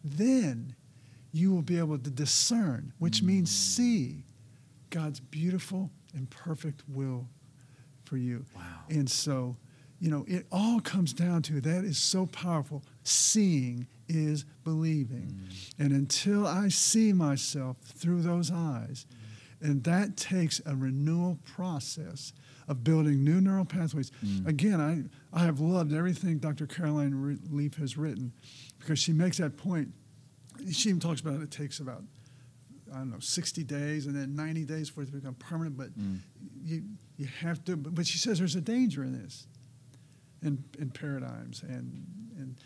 Then 0.02 0.74
you 1.32 1.52
will 1.52 1.62
be 1.62 1.78
able 1.78 1.98
to 1.98 2.10
discern, 2.10 2.92
which 2.98 3.22
means 3.22 3.50
see 3.50 4.24
God's 4.90 5.20
beautiful 5.20 5.90
and 6.14 6.30
perfect 6.30 6.82
will 6.88 7.28
for 8.04 8.16
you. 8.16 8.44
Wow. 8.54 8.62
And 8.88 9.10
so, 9.10 9.56
you 9.98 10.10
know, 10.10 10.24
it 10.28 10.46
all 10.52 10.80
comes 10.80 11.12
down 11.12 11.42
to 11.42 11.60
that 11.62 11.84
is 11.84 11.98
so 11.98 12.26
powerful. 12.26 12.84
Seeing 13.02 13.86
is 14.08 14.44
believing. 14.62 15.40
Mm. 15.40 15.84
And 15.84 15.92
until 15.92 16.46
I 16.46 16.68
see 16.68 17.12
myself 17.12 17.78
through 17.82 18.22
those 18.22 18.50
eyes, 18.50 19.06
and 19.64 19.83
that 19.85 20.18
takes 20.18 20.61
a 20.66 20.76
renewal 20.76 21.38
process 21.44 22.35
of 22.68 22.85
building 22.85 23.25
new 23.25 23.40
neural 23.40 23.64
pathways. 23.64 24.12
Mm. 24.25 24.47
Again, 24.47 25.11
I, 25.33 25.38
I 25.38 25.44
have 25.44 25.59
loved 25.59 25.94
everything 25.94 26.38
Dr. 26.38 26.66
Caroline 26.66 27.40
Leaf 27.50 27.76
has 27.76 27.97
written 27.97 28.33
because 28.78 28.99
she 28.99 29.12
makes 29.12 29.38
that 29.38 29.56
point. 29.56 29.88
She 30.71 30.90
even 30.90 31.00
talks 31.00 31.23
about 31.23 31.40
it 31.40 31.50
takes 31.50 31.80
about 31.80 32.02
I 32.92 32.99
don't 32.99 33.11
know, 33.11 33.18
60 33.18 33.64
days 33.64 34.06
and 34.06 34.14
then 34.14 34.37
90 34.37 34.64
days 34.66 34.90
for 34.90 35.02
it 35.02 35.06
to 35.06 35.12
become 35.12 35.35
permanent. 35.35 35.78
But 35.78 35.99
mm. 35.99 36.18
you, 36.62 36.83
you 37.16 37.26
have 37.40 37.64
to, 37.64 37.76
but 37.76 38.06
she 38.06 38.18
says 38.18 38.38
there's 38.38 38.56
a 38.56 38.61
danger 38.61 39.02
in 39.02 39.21
this, 39.21 39.47
in, 40.42 40.62
in 40.78 40.90
paradigms. 40.90 41.62
And, 41.62 42.06
and 42.38 42.56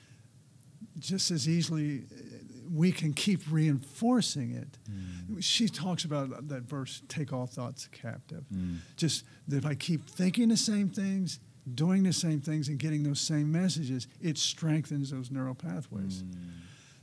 just 0.99 1.31
as 1.31 1.49
easily 1.49 2.03
we 2.71 2.93
can 2.93 3.13
keep 3.13 3.41
reinforcing 3.51 4.53
it. 4.53 4.79
Mm. 4.91 5.43
She 5.43 5.69
talks 5.69 6.05
about 6.05 6.49
that 6.49 6.63
verse, 6.63 7.03
take 7.09 7.33
all 7.33 7.47
thoughts 7.47 7.89
captive. 7.93 8.45
Mm. 8.55 8.77
Just 8.97 9.25
that 9.47 9.57
if 9.59 9.67
I 9.67 9.75
keep 9.75 10.09
thinking 10.09 10.49
the 10.49 10.57
same 10.57 10.89
things, 10.89 11.41
doing 11.75 12.03
the 12.03 12.13
same 12.13 12.41
things, 12.41 12.69
and 12.69 12.79
getting 12.79 13.03
those 13.03 13.21
same 13.21 13.51
messages, 13.53 14.07
it 14.21 14.39
strengthens 14.39 15.11
those 15.11 15.31
neural 15.31 15.55
pathways. 15.55 16.23
Mm. 16.23 16.35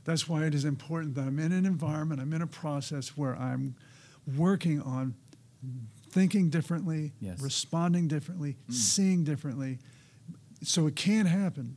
That's 0.04 0.28
why 0.28 0.44
it 0.44 0.54
is 0.54 0.64
important 0.64 1.14
that 1.16 1.22
I'm 1.22 1.38
in 1.38 1.52
an 1.52 1.66
environment, 1.66 2.20
I'm 2.20 2.32
in 2.32 2.42
a 2.42 2.46
process 2.46 3.16
where 3.16 3.36
I'm 3.36 3.74
working 4.36 4.80
on 4.82 5.14
thinking 6.10 6.48
differently, 6.48 7.12
Yes. 7.20 7.40
responding 7.40 8.08
differently, 8.08 8.56
seeing 8.68 9.24
differently. 9.24 9.78
So 10.62 10.86
it 10.86 10.96
can 10.96 11.26
happen, 11.26 11.76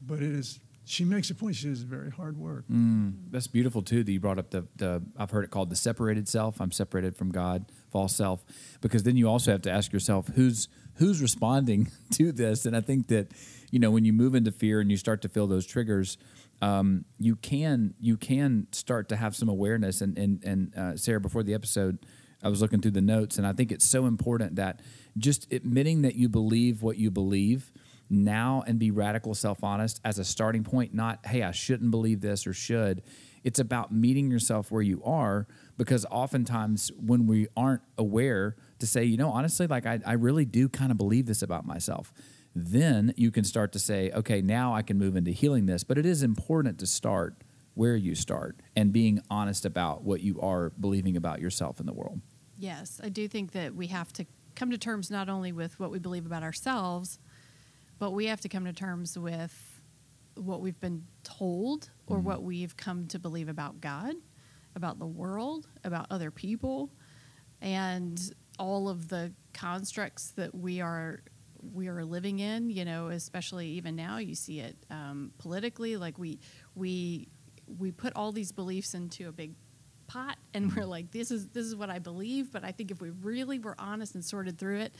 but 0.00 0.16
it 0.22 0.30
is, 0.32 0.58
she 0.88 1.04
makes 1.04 1.30
a 1.30 1.34
point, 1.34 1.56
she 1.56 1.64
says 1.64 1.82
very 1.82 2.12
hard 2.12 2.38
work. 2.38 2.64
Mm, 2.70 3.14
that's 3.30 3.48
beautiful 3.48 3.82
too. 3.82 4.04
That 4.04 4.12
you 4.12 4.20
brought 4.20 4.38
up 4.38 4.50
the 4.50 4.68
the 4.76 5.02
I've 5.16 5.32
heard 5.32 5.44
it 5.44 5.50
called 5.50 5.68
the 5.68 5.76
separated 5.76 6.28
self. 6.28 6.60
I'm 6.60 6.70
separated 6.70 7.16
from 7.16 7.32
God, 7.32 7.72
false 7.90 8.14
self, 8.14 8.44
because 8.80 9.02
then 9.02 9.16
you 9.16 9.28
also 9.28 9.50
have 9.50 9.62
to 9.62 9.70
ask 9.70 9.92
yourself 9.92 10.28
who's 10.36 10.68
who's 10.94 11.20
responding 11.20 11.90
to 12.12 12.30
this. 12.30 12.66
And 12.66 12.76
I 12.76 12.80
think 12.80 13.08
that 13.08 13.32
you 13.72 13.80
know 13.80 13.90
when 13.90 14.04
you 14.04 14.12
move 14.12 14.36
into 14.36 14.52
fear 14.52 14.80
and 14.80 14.88
you 14.88 14.96
start 14.96 15.22
to 15.22 15.28
feel 15.28 15.48
those 15.48 15.66
triggers, 15.66 16.18
um, 16.62 17.04
you 17.18 17.34
can 17.34 17.94
you 17.98 18.16
can 18.16 18.68
start 18.70 19.08
to 19.08 19.16
have 19.16 19.34
some 19.34 19.48
awareness. 19.48 20.00
And 20.00 20.16
and 20.16 20.44
and 20.44 20.74
uh, 20.76 20.96
Sarah, 20.96 21.20
before 21.20 21.42
the 21.42 21.54
episode, 21.54 22.06
I 22.44 22.48
was 22.48 22.62
looking 22.62 22.80
through 22.80 22.92
the 22.92 23.00
notes, 23.00 23.38
and 23.38 23.46
I 23.46 23.52
think 23.52 23.72
it's 23.72 23.84
so 23.84 24.06
important 24.06 24.54
that 24.54 24.82
just 25.18 25.52
admitting 25.52 26.02
that 26.02 26.14
you 26.14 26.28
believe 26.28 26.80
what 26.80 26.96
you 26.96 27.10
believe 27.10 27.72
now 28.08 28.62
and 28.66 28.78
be 28.78 28.90
radical 28.90 29.34
self 29.34 29.62
honest 29.64 30.00
as 30.04 30.18
a 30.18 30.24
starting 30.24 30.64
point, 30.64 30.94
not, 30.94 31.24
hey, 31.26 31.42
I 31.42 31.50
shouldn't 31.50 31.90
believe 31.90 32.20
this 32.20 32.46
or 32.46 32.52
should. 32.52 33.02
It's 33.44 33.58
about 33.58 33.92
meeting 33.92 34.30
yourself 34.30 34.70
where 34.70 34.82
you 34.82 35.02
are 35.04 35.46
because 35.76 36.04
oftentimes 36.10 36.90
when 36.96 37.26
we 37.26 37.46
aren't 37.56 37.82
aware 37.96 38.56
to 38.80 38.86
say, 38.86 39.04
you 39.04 39.16
know, 39.16 39.30
honestly, 39.30 39.66
like 39.66 39.86
I, 39.86 40.00
I 40.04 40.14
really 40.14 40.44
do 40.44 40.68
kind 40.68 40.90
of 40.90 40.98
believe 40.98 41.26
this 41.26 41.42
about 41.42 41.64
myself, 41.64 42.12
then 42.54 43.14
you 43.16 43.30
can 43.30 43.44
start 43.44 43.72
to 43.72 43.78
say, 43.78 44.10
okay, 44.12 44.40
now 44.40 44.74
I 44.74 44.82
can 44.82 44.98
move 44.98 45.14
into 45.14 45.30
healing 45.30 45.66
this. 45.66 45.84
But 45.84 45.98
it 45.98 46.06
is 46.06 46.22
important 46.22 46.78
to 46.80 46.86
start 46.86 47.44
where 47.74 47.94
you 47.94 48.14
start 48.14 48.60
and 48.74 48.92
being 48.92 49.20
honest 49.30 49.66
about 49.66 50.02
what 50.02 50.22
you 50.22 50.40
are 50.40 50.70
believing 50.80 51.16
about 51.16 51.40
yourself 51.40 51.78
in 51.78 51.86
the 51.86 51.92
world. 51.92 52.20
Yes, 52.58 53.00
I 53.04 53.10
do 53.10 53.28
think 53.28 53.52
that 53.52 53.74
we 53.74 53.88
have 53.88 54.12
to 54.14 54.24
come 54.54 54.70
to 54.70 54.78
terms 54.78 55.10
not 55.10 55.28
only 55.28 55.52
with 55.52 55.78
what 55.78 55.90
we 55.90 55.98
believe 55.98 56.24
about 56.24 56.42
ourselves, 56.42 57.18
but 57.98 58.12
we 58.12 58.26
have 58.26 58.40
to 58.42 58.48
come 58.48 58.64
to 58.64 58.72
terms 58.72 59.18
with 59.18 59.80
what 60.34 60.60
we've 60.60 60.78
been 60.80 61.04
told 61.24 61.88
or 62.06 62.18
what 62.18 62.42
we've 62.42 62.76
come 62.76 63.06
to 63.08 63.18
believe 63.18 63.48
about 63.48 63.80
God, 63.80 64.14
about 64.74 64.98
the 64.98 65.06
world, 65.06 65.66
about 65.82 66.06
other 66.10 66.30
people, 66.30 66.90
and 67.60 68.20
all 68.58 68.88
of 68.88 69.08
the 69.08 69.32
constructs 69.52 70.32
that 70.32 70.54
we 70.54 70.80
are 70.80 71.20
we 71.72 71.88
are 71.88 72.04
living 72.04 72.38
in. 72.38 72.70
You 72.70 72.84
know, 72.84 73.08
especially 73.08 73.68
even 73.68 73.96
now, 73.96 74.18
you 74.18 74.34
see 74.34 74.60
it 74.60 74.76
um, 74.90 75.32
politically. 75.38 75.96
Like 75.96 76.18
we 76.18 76.38
we 76.74 77.28
we 77.78 77.90
put 77.92 78.12
all 78.14 78.32
these 78.32 78.52
beliefs 78.52 78.94
into 78.94 79.28
a 79.28 79.32
big 79.32 79.54
pot, 80.06 80.36
and 80.54 80.74
we're 80.74 80.84
like, 80.84 81.10
this 81.10 81.30
is 81.30 81.48
this 81.48 81.64
is 81.64 81.74
what 81.74 81.90
I 81.90 81.98
believe. 81.98 82.52
But 82.52 82.64
I 82.64 82.72
think 82.72 82.90
if 82.90 83.00
we 83.00 83.10
really 83.10 83.58
were 83.58 83.74
honest 83.78 84.14
and 84.14 84.24
sorted 84.24 84.58
through 84.58 84.80
it, 84.80 84.94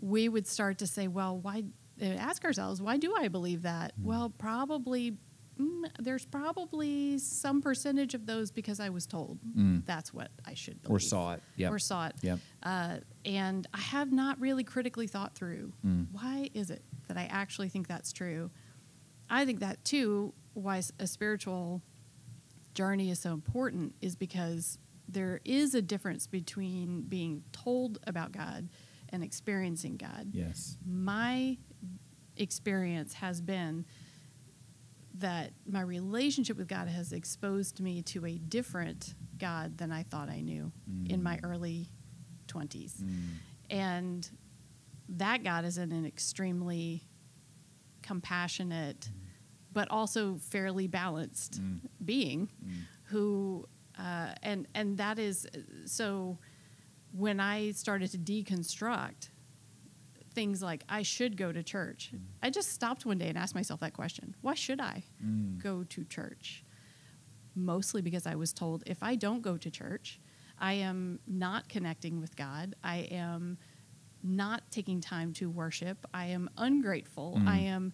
we 0.00 0.28
would 0.28 0.46
start 0.46 0.78
to 0.78 0.86
say, 0.86 1.08
well, 1.08 1.38
why? 1.38 1.64
Ask 2.00 2.44
ourselves, 2.44 2.80
why 2.80 2.96
do 2.96 3.14
I 3.16 3.28
believe 3.28 3.62
that? 3.62 3.92
Well, 4.00 4.30
probably 4.30 5.16
mm, 5.58 5.90
there's 5.98 6.24
probably 6.24 7.18
some 7.18 7.60
percentage 7.60 8.14
of 8.14 8.26
those 8.26 8.52
because 8.52 8.78
I 8.78 8.90
was 8.90 9.06
told 9.06 9.38
Mm. 9.56 9.84
that's 9.84 10.14
what 10.14 10.30
I 10.44 10.54
should 10.54 10.80
believe 10.82 10.96
Or 10.96 11.00
saw 11.00 11.32
it. 11.34 11.42
Yep. 11.56 11.72
or 11.72 11.78
saw 11.80 12.06
it. 12.06 12.14
Yep. 12.22 12.38
Uh, 12.62 12.98
and 13.24 13.66
I 13.74 13.78
have 13.80 14.12
not 14.12 14.38
really 14.40 14.62
critically 14.62 15.08
thought 15.08 15.34
through 15.34 15.72
Mm. 15.84 16.06
why 16.12 16.48
is 16.54 16.70
it 16.70 16.84
that 17.08 17.16
I 17.16 17.24
actually 17.24 17.68
think 17.70 17.88
that's 17.88 18.12
true. 18.12 18.50
I 19.28 19.44
think 19.44 19.58
that 19.60 19.84
too. 19.84 20.32
Why 20.54 20.80
a 21.00 21.06
spiritual 21.08 21.82
journey 22.74 23.10
is 23.10 23.18
so 23.18 23.32
important 23.32 23.94
is 24.00 24.14
because 24.16 24.78
there 25.08 25.40
is 25.44 25.74
a 25.74 25.82
difference 25.82 26.26
between 26.26 27.02
being 27.02 27.42
told 27.50 27.98
about 28.06 28.30
God 28.32 28.68
and 29.08 29.24
experiencing 29.24 29.96
God 29.96 30.28
Yes. 30.32 30.76
my 30.86 31.56
experience 32.38 33.14
has 33.14 33.40
been 33.40 33.84
that 35.14 35.50
my 35.66 35.80
relationship 35.80 36.56
with 36.56 36.68
God 36.68 36.86
has 36.88 37.12
exposed 37.12 37.80
me 37.80 38.02
to 38.02 38.24
a 38.24 38.38
different 38.38 39.14
God 39.38 39.76
than 39.78 39.90
I 39.90 40.04
thought 40.04 40.28
I 40.28 40.40
knew 40.40 40.70
in 41.08 41.22
my 41.22 41.40
early 41.42 41.88
20s. 42.46 43.02
Mm. 43.02 43.12
And 43.70 44.30
that 45.10 45.42
God 45.42 45.64
is 45.64 45.76
an, 45.78 45.90
an 45.92 46.06
extremely 46.06 47.02
compassionate, 48.02 49.10
but 49.72 49.90
also 49.90 50.36
fairly 50.38 50.86
balanced 50.86 51.60
Mm. 51.60 51.80
being 52.04 52.48
Mm. 52.64 52.72
who, 53.04 53.66
uh, 53.98 54.34
and, 54.42 54.66
and 54.74 54.98
that 54.98 55.18
is 55.18 55.46
so 55.84 56.38
when 57.12 57.40
I 57.40 57.72
started 57.72 58.10
to 58.12 58.18
deconstruct 58.18 59.30
things 60.32 60.62
like 60.62 60.84
I 60.88 61.02
should 61.02 61.36
go 61.36 61.52
to 61.52 61.62
church, 61.62 62.12
I 62.42 62.50
just 62.50 62.70
stopped 62.72 63.04
one 63.06 63.18
day 63.18 63.28
and 63.28 63.38
asked 63.38 63.54
myself 63.54 63.80
that 63.80 63.92
question 63.92 64.34
Why 64.40 64.54
should 64.54 64.80
I 64.80 65.04
Mm. 65.24 65.58
go 65.62 65.84
to 65.84 66.04
church? 66.04 66.64
Mostly 67.54 68.02
because 68.02 68.26
I 68.26 68.34
was 68.36 68.52
told 68.52 68.82
if 68.86 69.02
I 69.02 69.16
don't 69.16 69.42
go 69.42 69.56
to 69.56 69.70
church, 69.70 70.20
I 70.58 70.74
am 70.74 71.18
not 71.26 71.68
connecting 71.68 72.20
with 72.20 72.36
God. 72.36 72.74
I 72.84 72.98
am 73.10 73.58
not 74.22 74.70
taking 74.70 75.00
time 75.00 75.32
to 75.34 75.48
worship. 75.50 76.06
I 76.14 76.26
am 76.26 76.48
ungrateful. 76.56 77.36
Mm. 77.38 77.48
I 77.48 77.58
am. 77.60 77.92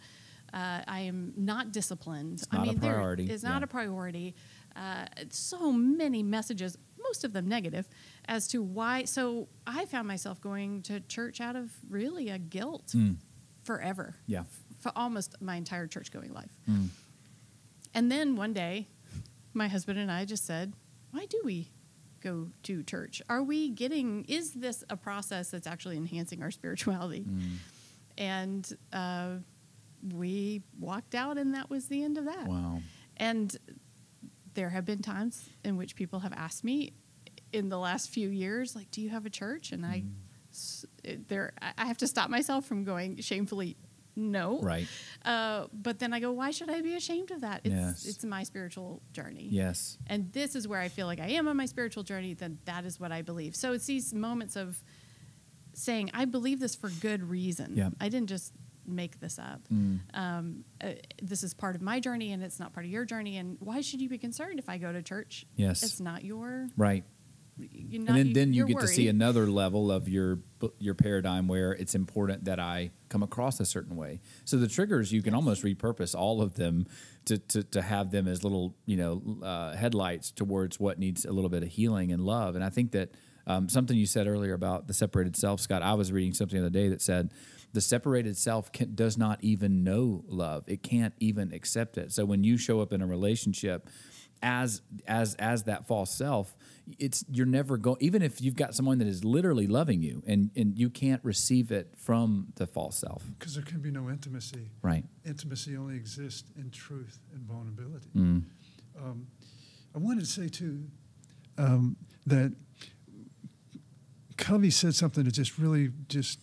Uh, 0.53 0.81
I 0.87 1.01
am 1.01 1.33
not 1.37 1.73
disciplined. 1.73 2.35
It's 2.41 2.53
not 2.53 2.61
I 2.61 2.65
a 2.65 2.67
mean, 2.69 2.79
there 2.79 2.93
priority. 2.95 3.29
is 3.31 3.43
not 3.43 3.61
Yeah. 3.61 3.65
a 3.65 3.67
priority. 3.67 4.35
Uh, 4.77 5.07
so 5.31 5.73
many 5.73 6.23
messages, 6.23 6.79
most 7.05 7.25
of 7.25 7.33
them 7.33 7.49
negative, 7.49 7.89
as 8.27 8.47
to 8.49 8.63
why. 8.63 9.05
So 9.05 9.49
I 9.67 9.85
found 9.87 10.09
myself 10.09 10.41
going 10.41 10.83
to 10.83 11.01
church 11.01 11.41
out 11.41 11.57
of 11.57 11.71
really 11.89 12.29
a 12.31 12.39
guilt 12.39 12.93
Mm. 12.95 13.17
forever, 13.63 14.17
Yeah. 14.27 14.45
for 14.81 14.93
almost 14.97 15.41
my 15.41 15.57
entire 15.57 15.87
church 15.87 16.11
going 16.11 16.33
life. 16.33 16.51
Mm. 16.69 16.89
And 17.95 18.11
then 18.11 18.37
one 18.37 18.53
day, 18.53 18.89
my 19.53 19.69
husband 19.69 19.99
and 19.99 20.11
I 20.11 20.25
just 20.25 20.45
said, 20.45 20.73
Why 21.13 21.27
do 21.27 21.41
we 21.45 21.71
go 22.21 22.51
to 22.65 22.83
church? 22.83 23.23
Are 23.29 23.43
we 23.43 23.69
getting, 23.69 24.25
is 24.25 24.53
this 24.53 24.83
a 24.91 24.97
process 24.97 25.51
that's 25.51 25.67
actually 25.67 25.97
enhancing 25.97 26.43
our 26.43 26.51
spirituality? 26.51 27.21
Mm. 27.29 27.57
And 28.19 28.79
uh, 28.93 29.37
we 30.13 30.63
walked 30.81 31.15
out, 31.15 31.39
and 31.39 31.55
that 31.55 31.71
was 31.71 31.87
the 31.87 32.03
end 32.03 32.19
of 32.19 32.25
that. 32.25 32.47
Wow. 32.49 32.83
And 33.17 33.57
there 34.55 34.71
have 34.71 34.85
been 34.85 35.03
times 35.03 35.49
in 35.65 35.77
which 35.77 35.95
people 35.97 36.21
have 36.21 36.33
asked 36.33 36.65
me 36.65 36.93
in 37.53 37.69
the 37.69 37.79
last 37.79 38.11
few 38.11 38.29
years, 38.29 38.75
like, 38.75 38.91
do 38.91 39.01
you 39.01 39.11
have 39.11 39.27
a 39.27 39.31
church? 39.31 39.73
And 39.73 39.85
I, 39.87 40.03
it- 41.05 41.29
there, 41.29 41.53
I 41.61 41.73
I 41.79 41.87
have 41.87 41.99
to 41.99 42.07
stop 42.07 42.31
myself 42.31 42.65
from 42.65 42.85
going 42.85 43.19
shamefully, 43.21 43.77
no. 44.17 44.61
Right. 44.61 44.87
Uh, 45.25 45.67
but 45.73 45.99
then 45.99 46.13
I 46.13 46.21
go, 46.21 46.31
why 46.33 46.51
should 46.53 46.71
I 46.71 46.81
be 46.83 46.95
ashamed 46.95 47.31
of 47.33 47.41
that? 47.41 47.61
It's, 47.65 47.75
Yes. 47.75 48.07
it's 48.07 48.25
my 48.25 48.43
spiritual 48.45 49.03
journey. 49.13 49.49
Yes. 49.51 49.99
And 50.07 50.33
this 50.33 50.55
is 50.55 50.67
where 50.69 50.81
I 50.81 50.89
feel 50.89 51.07
like 51.07 51.21
I 51.21 51.29
am 51.31 51.49
on 51.49 51.57
my 51.57 51.67
spiritual 51.67 52.03
journey, 52.05 52.35
then 52.35 52.59
that 52.65 52.85
is 52.85 52.99
what 53.01 53.11
I 53.13 53.23
believe. 53.23 53.55
So 53.57 53.73
it's 53.73 53.87
these 53.87 54.15
moments 54.15 54.55
of 54.57 54.83
saying, 55.75 56.11
I 56.15 56.25
believe 56.27 56.61
this 56.61 56.75
for 56.77 56.89
good 57.01 57.29
reason. 57.29 57.77
Yeah. 57.77 57.91
I 58.01 58.09
didn't 58.09 58.29
just 58.29 58.53
make 58.87 59.21
this 59.21 59.39
up. 59.39 59.61
Mm. 59.73 60.01
Um, 60.15 60.65
uh, 60.83 60.91
this 61.23 61.43
is 61.43 61.55
part 61.55 61.77
of 61.77 61.83
my 61.83 62.01
journey 62.01 62.33
and 62.33 62.43
it's 62.43 62.61
not 62.61 62.73
part 62.73 62.87
of 62.87 62.93
your 62.93 63.05
journey. 63.05 63.37
And 63.39 63.57
why 63.61 63.81
should 63.81 64.01
you 64.01 64.09
be 64.09 64.19
concerned 64.19 64.59
if 64.59 64.69
I 64.69 64.79
go 64.79 64.93
to 64.93 65.03
church? 65.03 65.47
Yes. 65.57 65.83
It's 65.83 66.01
not 66.01 66.25
your, 66.25 66.69
Right. 66.77 67.05
not, 67.57 67.69
and 67.87 68.09
then, 68.09 68.33
then 68.33 68.53
you 68.53 68.67
get 68.67 68.81
to 68.81 68.89
see 68.89 69.09
another 69.09 69.47
level 69.47 69.93
of 69.93 70.09
your 70.09 70.41
your 70.79 70.95
paradigm 70.95 71.47
where 71.47 71.73
it's 71.73 71.95
important 71.95 72.47
that 72.47 72.59
I 72.59 72.91
come 73.11 73.23
across 73.23 73.61
a 73.61 73.67
certain 73.67 73.97
way. 73.97 74.21
So 74.45 74.57
the 74.57 74.67
triggers 74.67 75.13
you 75.13 75.23
can 75.23 75.35
Yes. 75.35 75.37
almost 75.37 75.63
repurpose 75.63 76.15
all 76.19 76.41
of 76.43 76.55
them 76.55 76.87
to, 77.27 77.39
to 77.39 77.63
to 77.63 77.83
have 77.83 78.11
them 78.11 78.27
as 78.27 78.43
little 78.43 78.75
you 78.87 78.97
know 78.97 79.39
uh, 79.43 79.77
headlights 79.77 80.31
towards 80.31 80.81
what 80.81 80.99
needs 80.99 81.25
a 81.25 81.33
little 81.33 81.51
bit 81.51 81.63
of 81.63 81.69
healing 81.69 82.11
and 82.13 82.25
love. 82.25 82.55
And 82.57 82.65
I 82.65 82.71
think 82.71 82.91
that 82.93 83.11
um, 83.47 83.69
something 83.69 83.97
you 83.97 84.07
said 84.07 84.27
earlier 84.27 84.55
about 84.55 84.87
the 84.89 84.95
separated 84.95 85.37
self, 85.37 85.61
Scott. 85.61 85.83
I 85.83 85.95
was 85.95 86.11
reading 86.11 86.33
something 86.33 86.59
the 86.59 86.67
other 86.67 86.73
day 86.73 86.89
that 86.89 87.03
said 87.03 87.31
the 87.75 87.81
separated 87.83 88.37
self 88.39 88.73
can, 88.73 88.95
does 88.95 89.19
not 89.19 89.39
even 89.43 89.85
know 89.85 90.25
love. 90.29 90.65
It 90.67 90.83
can't 90.83 91.13
even 91.21 91.53
accept 91.53 91.99
it. 91.99 92.13
So 92.13 92.25
when 92.25 92.43
you 92.45 92.57
show 92.57 92.81
up 92.81 92.93
in 92.93 93.03
a 93.03 93.07
relationship 93.07 93.91
as 94.43 94.83
as 95.07 95.35
as 95.37 95.63
that 95.63 95.87
false 95.87 96.11
self 96.11 96.55
it's 96.99 97.25
you're 97.31 97.47
never 97.47 97.79
going 97.79 97.97
even 98.01 98.21
if 98.21 98.43
you've 98.43 98.57
got 98.57 98.75
someone 98.75 98.99
that 98.99 99.09
is 99.09 99.25
literally 99.25 99.67
loving 99.67 100.03
you 100.03 100.23
and 100.27 100.51
and 100.55 100.77
you 100.79 100.91
can't 100.91 101.23
receive 101.25 101.71
it 101.73 101.89
from 101.97 102.49
the 102.57 102.67
false 102.67 102.99
self 102.99 103.23
Because 103.39 103.55
there 103.55 103.65
can 103.65 103.81
be 103.81 103.91
no 103.91 104.11
intimacy. 104.11 104.69
right 104.83 105.05
Intimacy 105.25 105.77
only 105.79 105.97
exists 105.97 106.51
in 106.59 106.69
truth 106.71 107.21
and 107.33 107.43
vulnerability. 107.47 108.11
mm. 108.15 108.43
Um, 109.03 109.27
I 109.95 109.99
wanted 109.99 110.21
to 110.21 110.31
say 110.31 110.49
too 110.49 110.89
um, 111.57 111.97
that 112.27 112.53
Covey 114.37 114.71
said 114.71 114.95
something 114.95 115.25
that 115.25 115.33
just 115.33 115.59
really 115.59 115.91
just 116.09 116.41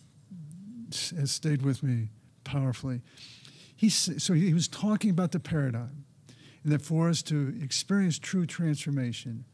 has 1.10 1.30
stayed 1.30 1.62
with 1.62 1.82
me 1.82 2.08
powerfully. 2.44 3.00
He 3.76 3.88
so 3.88 4.34
he 4.34 4.54
was 4.54 4.68
talking 4.68 5.10
about 5.10 5.32
the 5.32 5.40
paradigm, 5.40 6.04
and 6.62 6.72
that 6.72 6.82
for 6.82 7.08
us 7.08 7.22
to 7.24 7.54
experience 7.60 8.18
true 8.18 8.46
transformation, 8.46 9.44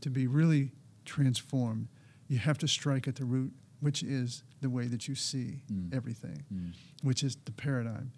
to 0.00 0.10
be 0.10 0.26
really 0.26 0.72
transformed, 1.04 1.88
you 2.28 2.38
have 2.38 2.58
to 2.58 2.68
strike 2.68 3.06
at 3.06 3.16
the 3.16 3.24
root, 3.24 3.52
which 3.80 4.02
is 4.02 4.42
the 4.62 4.70
way 4.70 4.86
that 4.86 5.06
you 5.08 5.14
see 5.14 5.62
Mm. 5.70 5.92
everything, 5.94 6.44
Mm. 6.52 6.72
which 7.02 7.22
is 7.22 7.36
the 7.44 7.52
paradigm. 7.52 8.12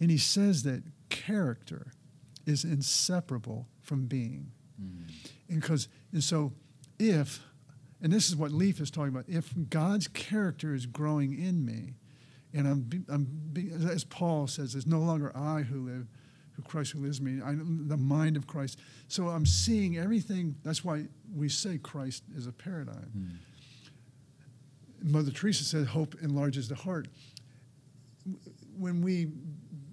And 0.00 0.10
he 0.10 0.18
says 0.18 0.62
that 0.62 0.82
character 1.08 1.92
is 2.46 2.64
inseparable 2.64 3.68
from 3.80 4.06
being. 4.06 4.52
Mm. 4.80 5.10
And 5.48 5.60
because 5.60 5.88
and 6.12 6.22
so 6.22 6.52
if 6.98 7.40
and 8.04 8.12
this 8.12 8.28
is 8.28 8.36
what 8.36 8.52
Leaf 8.52 8.80
is 8.80 8.90
talking 8.90 9.08
about, 9.08 9.24
if 9.26 9.52
God's 9.70 10.06
character 10.06 10.74
is 10.74 10.86
growing 10.86 11.32
in 11.42 11.64
me, 11.64 11.94
and 12.52 12.68
I'm, 12.68 13.06
I'm 13.08 13.88
as 13.90 14.04
Paul 14.04 14.46
says, 14.46 14.76
it's 14.76 14.86
no 14.86 15.00
longer 15.00 15.32
I 15.36 15.62
who 15.62 15.80
live, 15.80 16.06
who 16.52 16.62
Christ 16.62 16.92
who 16.92 17.00
lives 17.00 17.18
in 17.18 17.24
me, 17.24 17.42
I, 17.42 17.54
the 17.54 17.96
mind 17.96 18.36
of 18.36 18.46
Christ. 18.46 18.78
So 19.08 19.28
I'm 19.28 19.46
seeing 19.46 19.98
everything. 19.98 20.54
That's 20.62 20.84
why 20.84 21.06
we 21.34 21.48
say 21.48 21.78
Christ 21.78 22.22
is 22.36 22.46
a 22.46 22.52
paradigm. 22.52 23.10
Mm. 25.02 25.10
Mother 25.10 25.32
Teresa 25.32 25.64
said, 25.64 25.86
"Hope 25.86 26.14
enlarges 26.22 26.68
the 26.68 26.76
heart." 26.76 27.08
when 28.78 29.02
we 29.02 29.28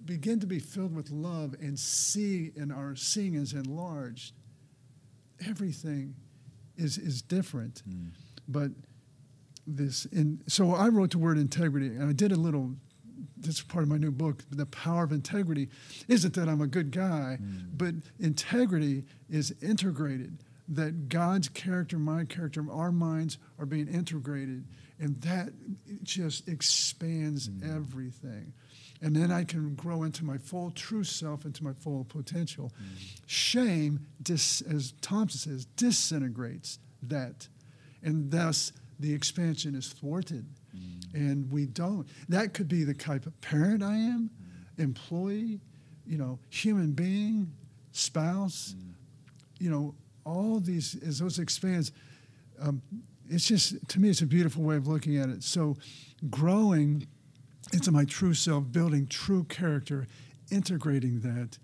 begin 0.05 0.39
to 0.39 0.47
be 0.47 0.59
filled 0.59 0.95
with 0.95 1.11
love 1.11 1.55
and 1.61 1.77
see 1.77 2.51
and 2.55 2.71
our 2.71 2.95
seeing 2.95 3.35
is 3.35 3.53
enlarged, 3.53 4.33
everything 5.47 6.15
is 6.77 6.97
is 6.97 7.21
different. 7.21 7.81
Hmm. 7.85 8.07
But 8.47 8.71
this 9.67 10.05
and 10.05 10.43
so 10.47 10.73
I 10.73 10.87
wrote 10.87 11.11
the 11.11 11.17
word 11.17 11.37
integrity 11.37 11.87
and 11.87 12.09
I 12.09 12.13
did 12.13 12.31
a 12.31 12.35
little 12.35 12.75
this 13.37 13.61
part 13.61 13.83
of 13.83 13.89
my 13.89 13.97
new 13.97 14.11
book 14.11 14.43
the 14.49 14.65
power 14.65 15.03
of 15.03 15.11
integrity. 15.11 15.69
Isn't 16.07 16.33
that 16.35 16.47
i'm 16.49 16.61
a 16.61 16.67
good 16.67 16.91
guy? 16.91 17.37
Hmm. 17.37 17.57
But 17.73 17.95
integrity 18.19 19.05
is 19.29 19.53
integrated 19.61 20.43
that 20.67 21.09
god's 21.09 21.49
character 21.49 21.97
my 21.97 22.23
character 22.23 22.63
our 22.71 22.91
minds 22.91 23.37
are 23.59 23.65
being 23.65 23.87
integrated 23.87 24.65
and 24.99 25.19
that 25.21 25.49
just 26.03 26.47
expands 26.47 27.47
hmm. 27.47 27.75
everything 27.75 28.53
and 29.01 29.15
then 29.15 29.31
i 29.31 29.43
can 29.43 29.73
grow 29.75 30.03
into 30.03 30.23
my 30.23 30.37
full 30.37 30.71
true 30.71 31.03
self 31.03 31.45
into 31.45 31.63
my 31.63 31.73
full 31.73 32.05
potential. 32.05 32.71
Mm. 32.81 33.19
Shame 33.25 33.99
dis, 34.21 34.61
as 34.61 34.93
thompson 35.01 35.51
says 35.51 35.65
disintegrates 35.75 36.79
that. 37.03 37.47
And 38.03 38.31
thus 38.31 38.71
the 38.99 39.13
expansion 39.13 39.75
is 39.75 39.89
thwarted. 39.89 40.45
Mm. 40.75 41.13
And 41.13 41.51
we 41.51 41.65
don't. 41.65 42.07
That 42.29 42.53
could 42.53 42.67
be 42.67 42.83
the 42.83 42.93
type 42.93 43.25
of 43.25 43.39
parent 43.41 43.83
i 43.83 43.95
am 43.95 44.29
mm. 44.29 44.83
employee 44.83 45.59
you 46.05 46.17
know 46.17 46.39
human 46.49 46.91
being 46.91 47.51
spouse 47.91 48.75
you 49.59 49.69
know 49.69 49.93
all 50.25 50.59
these 50.59 50.97
as 51.05 51.19
those 51.19 51.39
expands 51.39 51.91
um, 52.61 52.81
it's 53.31 53.47
just 53.47 53.75
to 53.89 53.99
me 53.99 54.09
it's 54.09 54.21
a 54.21 54.25
beautiful 54.25 54.63
way 54.63 54.75
of 54.75 54.87
looking 54.87 55.17
at 55.17 55.29
it. 55.29 55.43
So 55.43 55.77
growing 56.29 57.07
into 57.73 57.91
my 57.91 58.05
true 58.05 58.33
self 58.33 58.71
building 58.71 59.07
true 59.07 59.43
character 59.45 60.07
integrating 60.51 61.21
that 61.21 61.57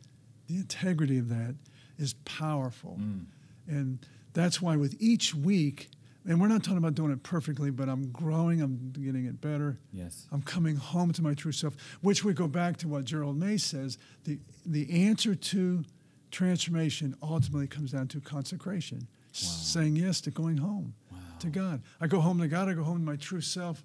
the 0.47 0.55
integrity 0.55 1.17
of 1.17 1.29
that 1.29 1.55
is 1.97 2.13
powerful. 2.25 2.97
Mm. 2.99 3.25
And 3.67 3.99
that's 4.33 4.61
why 4.61 4.75
with 4.77 4.95
each 4.99 5.33
week 5.35 5.89
and 6.25 6.41
we're 6.41 6.47
not 6.49 6.61
talking 6.61 6.77
about 6.77 6.93
doing 6.93 7.11
it 7.11 7.23
perfectly 7.23 7.71
but 7.71 7.89
i'm 7.89 8.11
growing 8.11 8.61
i'm 8.61 8.91
getting 8.91 9.25
it 9.25 9.41
better. 9.41 9.79
Yes. 9.91 10.27
i'm 10.31 10.41
coming 10.41 10.75
home 10.75 11.11
to 11.13 11.23
my 11.23 11.33
true 11.33 11.51
self 11.51 11.75
which 12.01 12.23
we 12.23 12.33
go 12.33 12.47
back 12.47 12.77
to 12.77 12.87
what 12.87 13.05
gerald 13.05 13.37
may 13.37 13.57
says 13.57 13.97
the, 14.25 14.37
the 14.65 15.07
answer 15.07 15.33
to 15.33 15.83
transformation 16.29 17.15
ultimately 17.23 17.67
comes 17.67 17.91
down 17.93 18.07
to 18.09 18.19
consecration. 18.19 19.07
S- 19.33 19.67
saying 19.67 19.95
yes 19.95 20.19
to 20.21 20.31
going 20.31 20.57
home 20.57 20.93
to 21.39 21.47
god. 21.47 21.81
I 22.01 22.07
go 22.07 22.19
home 22.19 22.39
to 22.39 22.47
god 22.47 22.67
i 22.69 22.73
go 22.73 22.83
home 22.83 22.97
to 22.99 23.03
my 23.03 23.15
true 23.15 23.41
self. 23.41 23.83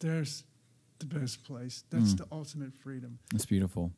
There's 0.00 0.44
the 1.02 1.18
best 1.18 1.44
place. 1.44 1.84
That's 1.90 2.12
hmm. 2.12 2.16
the 2.16 2.26
ultimate 2.32 2.74
freedom. 2.74 3.18
It's 3.34 3.46
beautiful, 3.46 3.92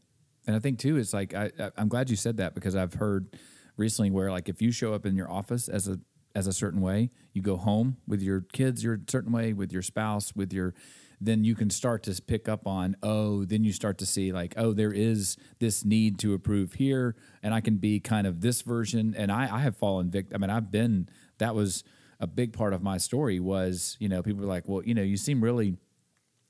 and 0.47 0.57
I 0.57 0.59
think 0.59 0.79
too, 0.79 0.97
it's 0.97 1.12
like 1.12 1.35
I, 1.35 1.51
I 1.59 1.71
I'm 1.77 1.88
glad 1.88 2.11
you 2.11 2.17
said 2.17 2.37
that 2.38 2.55
because 2.55 2.75
I've 2.75 2.95
heard 2.95 3.37
recently 3.77 4.11
where 4.11 4.31
like 4.31 4.49
if 4.49 4.61
you 4.61 4.73
show 4.73 4.95
up 4.95 5.07
in 5.07 5.17
your 5.17 5.31
office 5.31 5.69
as 5.69 5.88
a 5.88 6.01
as 6.35 6.47
a 6.47 6.53
certain 6.53 6.81
way, 6.81 7.11
you 7.33 7.43
go 7.43 7.57
home 7.57 7.99
with 8.07 8.23
your 8.23 8.40
kids 8.40 8.83
you're 8.83 8.95
a 8.95 9.11
certain 9.11 9.33
way 9.33 9.53
with 9.53 9.73
your 9.73 9.83
spouse 9.83 10.35
with 10.35 10.53
your 10.53 10.75
then 11.21 11.45
you 11.45 11.55
can 11.55 11.71
start 11.71 12.03
to 12.03 12.23
pick 12.23 12.49
up 12.49 12.67
on 12.67 12.97
oh 13.03 13.45
then 13.45 13.64
you 13.64 13.73
start 13.73 13.99
to 13.99 14.07
see 14.07 14.33
like 14.33 14.55
oh 14.57 14.73
there 14.73 14.93
is 14.93 15.37
this 15.59 15.85
need 15.85 16.19
to 16.19 16.35
approve 16.35 16.75
here 16.75 17.14
and 17.43 17.55
I 17.55 17.61
can 17.61 17.77
be 17.77 18.01
kind 18.01 18.27
of 18.27 18.40
this 18.40 18.62
version. 18.62 19.14
And 19.17 19.31
I 19.31 19.43
I 19.55 19.61
have 19.61 19.77
fallen 19.77 20.11
victim 20.11 20.35
I 20.35 20.47
mean 20.47 20.55
I've 20.55 20.71
been 20.71 21.09
that 21.38 21.55
was 21.55 21.85
a 22.21 22.27
big 22.27 22.53
part 22.53 22.73
of 22.73 22.83
my 22.83 22.97
story 22.97 23.40
was 23.40 23.97
you 24.01 24.09
know 24.09 24.23
people 24.23 24.40
were 24.40 24.47
like 24.47 24.69
well 24.69 24.83
you 24.85 24.95
know 24.95 25.03
you 25.03 25.17
seem 25.17 25.43
really 25.43 25.77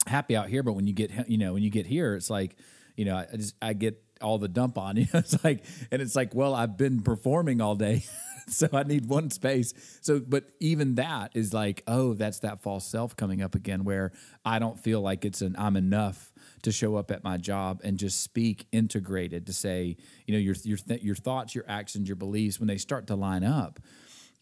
happy 0.06 0.36
out 0.36 0.48
here, 0.48 0.62
but 0.62 0.74
when 0.74 0.86
you 0.86 0.92
get 0.92 1.28
you 1.28 1.38
know 1.38 1.54
when 1.54 1.62
you 1.62 1.70
get 1.70 1.86
here, 1.86 2.14
it's 2.14 2.30
like 2.30 2.56
you 2.96 3.04
know 3.04 3.16
I 3.16 3.36
just 3.36 3.54
I 3.60 3.72
get 3.72 4.02
all 4.20 4.38
the 4.38 4.48
dump 4.48 4.78
on 4.78 4.96
you. 4.98 5.06
It's 5.12 5.42
like 5.44 5.64
and 5.90 6.00
it's 6.00 6.16
like 6.16 6.34
well 6.34 6.54
I've 6.54 6.76
been 6.76 7.00
performing 7.02 7.60
all 7.60 7.74
day, 7.74 8.04
so 8.48 8.68
I 8.72 8.82
need 8.82 9.06
one 9.06 9.30
space. 9.30 9.74
So 10.02 10.20
but 10.20 10.44
even 10.60 10.96
that 10.96 11.32
is 11.34 11.52
like 11.52 11.82
oh 11.86 12.14
that's 12.14 12.40
that 12.40 12.62
false 12.62 12.86
self 12.86 13.16
coming 13.16 13.42
up 13.42 13.54
again 13.54 13.84
where 13.84 14.12
I 14.44 14.58
don't 14.58 14.78
feel 14.78 15.00
like 15.00 15.24
it's 15.24 15.42
an 15.42 15.56
I'm 15.58 15.76
enough 15.76 16.32
to 16.62 16.72
show 16.72 16.96
up 16.96 17.10
at 17.10 17.22
my 17.22 17.36
job 17.36 17.80
and 17.84 17.98
just 17.98 18.22
speak 18.22 18.66
integrated 18.72 19.46
to 19.46 19.52
say 19.52 19.96
you 20.26 20.34
know 20.34 20.40
your 20.40 20.54
your 20.64 20.78
th- 20.78 21.02
your 21.02 21.16
thoughts, 21.16 21.54
your 21.54 21.64
actions, 21.68 22.08
your 22.08 22.16
beliefs 22.16 22.58
when 22.58 22.68
they 22.68 22.78
start 22.78 23.06
to 23.08 23.14
line 23.14 23.44
up 23.44 23.80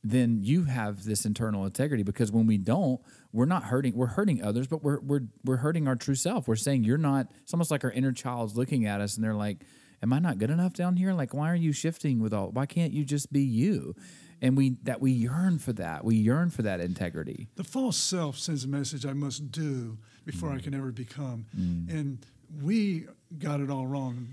then 0.05 0.41
you 0.43 0.65
have 0.65 1.05
this 1.05 1.25
internal 1.25 1.65
integrity 1.65 2.03
because 2.03 2.33
when 2.33 2.47
we 2.47 2.59
don't, 2.59 3.01
we're 3.33 3.47
not 3.47 3.65
hurting. 3.65 3.95
We're 3.95 4.07
hurting 4.07 4.43
others, 4.43 4.67
but 4.67 4.83
we're 4.83 5.01
we're 5.01 5.23
we're 5.45 5.59
hurting 5.59 5.87
our 5.87 5.97
true 5.97 6.15
self. 6.15 6.49
We're 6.49 6.57
saying 6.57 6.85
you're 6.85 6.99
not. 6.99 7.29
It's 7.43 7.55
almost 7.55 7.71
like 7.71 7.85
our 7.85 7.91
inner 7.91 8.13
child's 8.13 8.57
looking 8.57 8.87
at 8.87 9.01
us, 9.01 9.15
and 9.15 9.25
they're 9.25 9.35
like, 9.35 9.59
"Am 10.03 10.13
I 10.13 10.19
not 10.19 10.39
good 10.39 10.51
enough 10.51 10.73
down 10.73 10.97
here? 10.97 11.13
Like, 11.13 11.33
why 11.33 11.51
are 11.51 11.57
you 11.57 11.73
shifting 11.73 12.21
with 12.21 12.35
all? 12.35 12.51
Why 12.51 12.67
can't 12.67 12.93
you 12.93 13.05
just 13.05 13.33
be 13.33 13.43
you?" 13.43 13.95
And 14.41 14.57
we 14.57 14.71
that 14.83 15.01
we 15.01 15.13
yearn 15.13 15.61
for 15.61 15.73
that. 15.75 16.05
We 16.05 16.17
yearn 16.17 16.51
for 16.51 16.63
that 16.63 16.81
integrity. 16.81 17.49
The 17.55 17.65
false 17.65 17.97
self 17.97 18.39
sends 18.39 18.65
a 18.65 18.69
message 18.69 19.07
I 19.07 19.13
must 19.13 19.53
do 19.53 19.99
before 20.25 20.51
I 20.51 20.57
mm. 20.57 20.65
can 20.65 20.75
ever 20.75 20.91
become. 20.91 21.47
Mm. 21.57 21.91
And 21.91 22.27
we 22.61 23.07
got 23.39 23.61
it 23.61 23.71
all 23.71 23.87
wrong. 23.87 24.29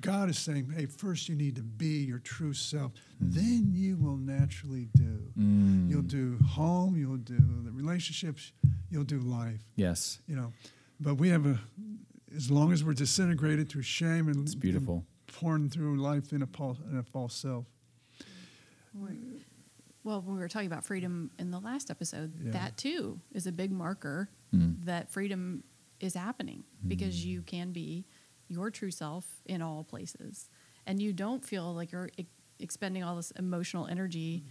God 0.00 0.30
is 0.30 0.38
saying, 0.38 0.72
hey, 0.76 0.86
first 0.86 1.28
you 1.28 1.34
need 1.34 1.56
to 1.56 1.62
be 1.62 2.04
your 2.04 2.20
true 2.20 2.52
self. 2.52 2.92
Mm. 3.22 3.34
Then 3.34 3.70
you 3.72 3.96
will 3.96 4.16
naturally 4.16 4.88
do. 4.94 5.18
Mm. 5.38 5.90
You'll 5.90 6.02
do 6.02 6.38
home, 6.46 6.96
you'll 6.96 7.16
do 7.16 7.36
the 7.64 7.72
relationships, 7.72 8.52
you'll 8.90 9.02
do 9.04 9.18
life, 9.18 9.60
Yes, 9.74 10.20
you 10.28 10.36
know. 10.36 10.52
But 11.00 11.16
we 11.16 11.28
have 11.30 11.44
a, 11.46 11.58
as 12.36 12.50
long 12.50 12.72
as 12.72 12.84
we're 12.84 12.94
disintegrated 12.94 13.68
through 13.68 13.82
shame 13.82 14.28
and, 14.28 14.44
it's 14.44 14.54
beautiful. 14.54 14.94
and 14.94 15.36
pouring 15.36 15.68
through 15.68 15.96
life 15.96 16.32
in 16.32 16.42
a, 16.42 16.46
pul- 16.46 16.78
in 16.90 16.98
a 16.98 17.02
false 17.02 17.34
self. 17.34 17.66
Well, 20.04 20.20
when 20.20 20.34
we 20.34 20.40
were 20.40 20.48
talking 20.48 20.66
about 20.66 20.84
freedom 20.84 21.30
in 21.38 21.50
the 21.50 21.60
last 21.60 21.90
episode, 21.90 22.32
Yeah. 22.44 22.52
that 22.52 22.76
too 22.76 23.20
is 23.32 23.46
a 23.46 23.52
big 23.52 23.70
marker 23.72 24.28
Mm. 24.52 24.84
that 24.84 25.08
freedom 25.10 25.64
is 26.00 26.12
happening 26.14 26.64
mm. 26.84 26.88
because 26.88 27.24
you 27.24 27.40
can 27.42 27.72
be 27.72 28.04
your 28.52 28.70
true 28.70 28.90
self 28.90 29.26
in 29.46 29.62
all 29.62 29.84
places. 29.84 30.48
And 30.86 31.00
you 31.00 31.12
don't 31.12 31.44
feel 31.44 31.74
like 31.74 31.92
you're 31.92 32.10
e- 32.16 32.26
expending 32.58 33.02
all 33.02 33.16
this 33.16 33.30
emotional 33.32 33.86
energy 33.86 34.44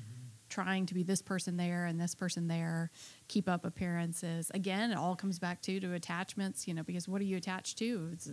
trying 0.50 0.86
to 0.86 0.94
be 0.94 1.02
this 1.04 1.22
person 1.22 1.56
there 1.56 1.86
and 1.86 2.00
this 2.00 2.14
person 2.14 2.48
there, 2.48 2.92
keep 3.30 3.48
up 3.48 3.66
appearances. 3.66 4.52
Again, 4.54 4.92
it 4.92 4.98
all 4.98 5.16
comes 5.16 5.40
back 5.40 5.62
to 5.64 5.80
to 5.80 5.94
attachments, 5.94 6.68
you 6.68 6.74
know, 6.74 6.84
because 6.84 7.08
what 7.08 7.22
are 7.22 7.26
you 7.26 7.38
attached 7.38 7.78
to? 7.78 8.10
It's 8.12 8.30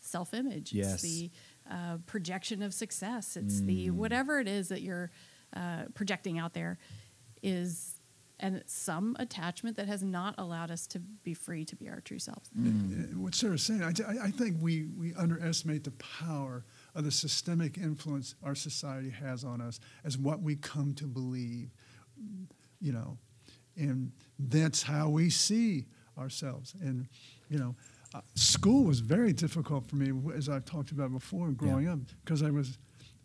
self-image. 0.00 0.72
Yes. 0.72 0.94
It's 0.94 1.02
the 1.02 1.30
uh, 1.70 1.96
projection 2.06 2.62
of 2.62 2.72
success. 2.72 3.36
It's 3.36 3.60
the 3.60 3.90
whatever 3.90 4.40
it 4.40 4.48
is 4.48 4.68
that 4.68 4.80
you're 4.80 5.10
uh, 5.54 5.84
projecting 5.94 6.38
out 6.38 6.54
there 6.54 6.78
is 7.42 7.99
and 8.40 8.62
some 8.66 9.14
attachment 9.18 9.76
that 9.76 9.86
has 9.86 10.02
not 10.02 10.34
allowed 10.38 10.70
us 10.70 10.86
to 10.88 10.98
be 10.98 11.34
free 11.34 11.64
to 11.66 11.76
be 11.76 11.88
our 11.88 12.00
true 12.00 12.18
selves. 12.18 12.50
Uh, 12.58 13.18
What 13.18 13.34
Sarah's 13.34 13.62
saying, 13.62 13.82
I, 13.82 13.92
I- 14.06 14.24
I 14.26 14.30
think 14.30 14.56
we, 14.60 14.86
we 14.98 15.14
underestimate 15.14 15.84
the 15.84 15.92
power 15.92 16.64
of 16.94 17.04
the 17.04 17.10
systemic 17.10 17.78
influence 17.78 18.34
our 18.42 18.54
society 18.54 19.10
has 19.10 19.44
on 19.44 19.60
us 19.60 19.78
as 20.04 20.16
what 20.18 20.40
we 20.42 20.56
come 20.56 20.94
to 20.94 21.04
believe, 21.06 21.70
you 22.80 22.92
know, 22.92 23.18
and 23.76 24.12
that's 24.38 24.82
how 24.82 25.08
we 25.08 25.30
see 25.30 25.86
ourselves. 26.18 26.74
And, 26.80 27.06
you 27.48 27.58
know, 27.58 27.74
uh, 28.14 28.20
school 28.34 28.84
was 28.84 29.00
very 29.00 29.32
difficult 29.32 29.86
for 29.88 29.96
me, 29.96 30.12
as 30.34 30.48
I've 30.48 30.64
talked 30.64 30.90
about 30.90 31.12
before, 31.12 31.50
growing 31.50 31.86
up, 31.88 32.00
because 32.24 32.42
I 32.42 32.50
was, 32.50 32.78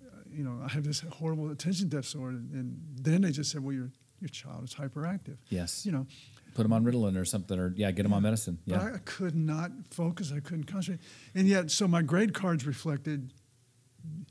uh, 0.05 0.09
you 0.31 0.43
know, 0.43 0.61
I 0.63 0.69
have 0.69 0.83
this 0.83 0.99
horrible 0.99 1.49
attention 1.51 1.89
disorder. 1.89 2.37
And 2.37 2.79
then 3.01 3.21
they 3.21 3.31
just 3.31 3.51
said, 3.51 3.63
well, 3.63 3.73
your, 3.73 3.91
your 4.19 4.29
child 4.29 4.63
is 4.63 4.73
hyperactive. 4.75 5.37
Yes, 5.49 5.85
You 5.85 5.91
know, 5.91 6.07
put 6.55 6.63
them 6.63 6.73
on 6.73 6.83
Ritalin 6.85 7.17
or 7.17 7.25
something, 7.25 7.59
or 7.59 7.73
yeah, 7.75 7.91
get 7.91 8.03
them 8.03 8.13
on 8.13 8.23
medicine. 8.23 8.57
Yeah, 8.65 8.81
I 8.95 8.97
could 8.99 9.35
not 9.35 9.71
focus. 9.91 10.31
I 10.35 10.39
couldn't 10.39 10.65
concentrate. 10.65 11.05
And 11.33 11.47
yet, 11.47 11.69
so 11.71 11.87
my 11.87 12.01
grade 12.01 12.33
cards 12.33 12.65
reflected 12.65 13.33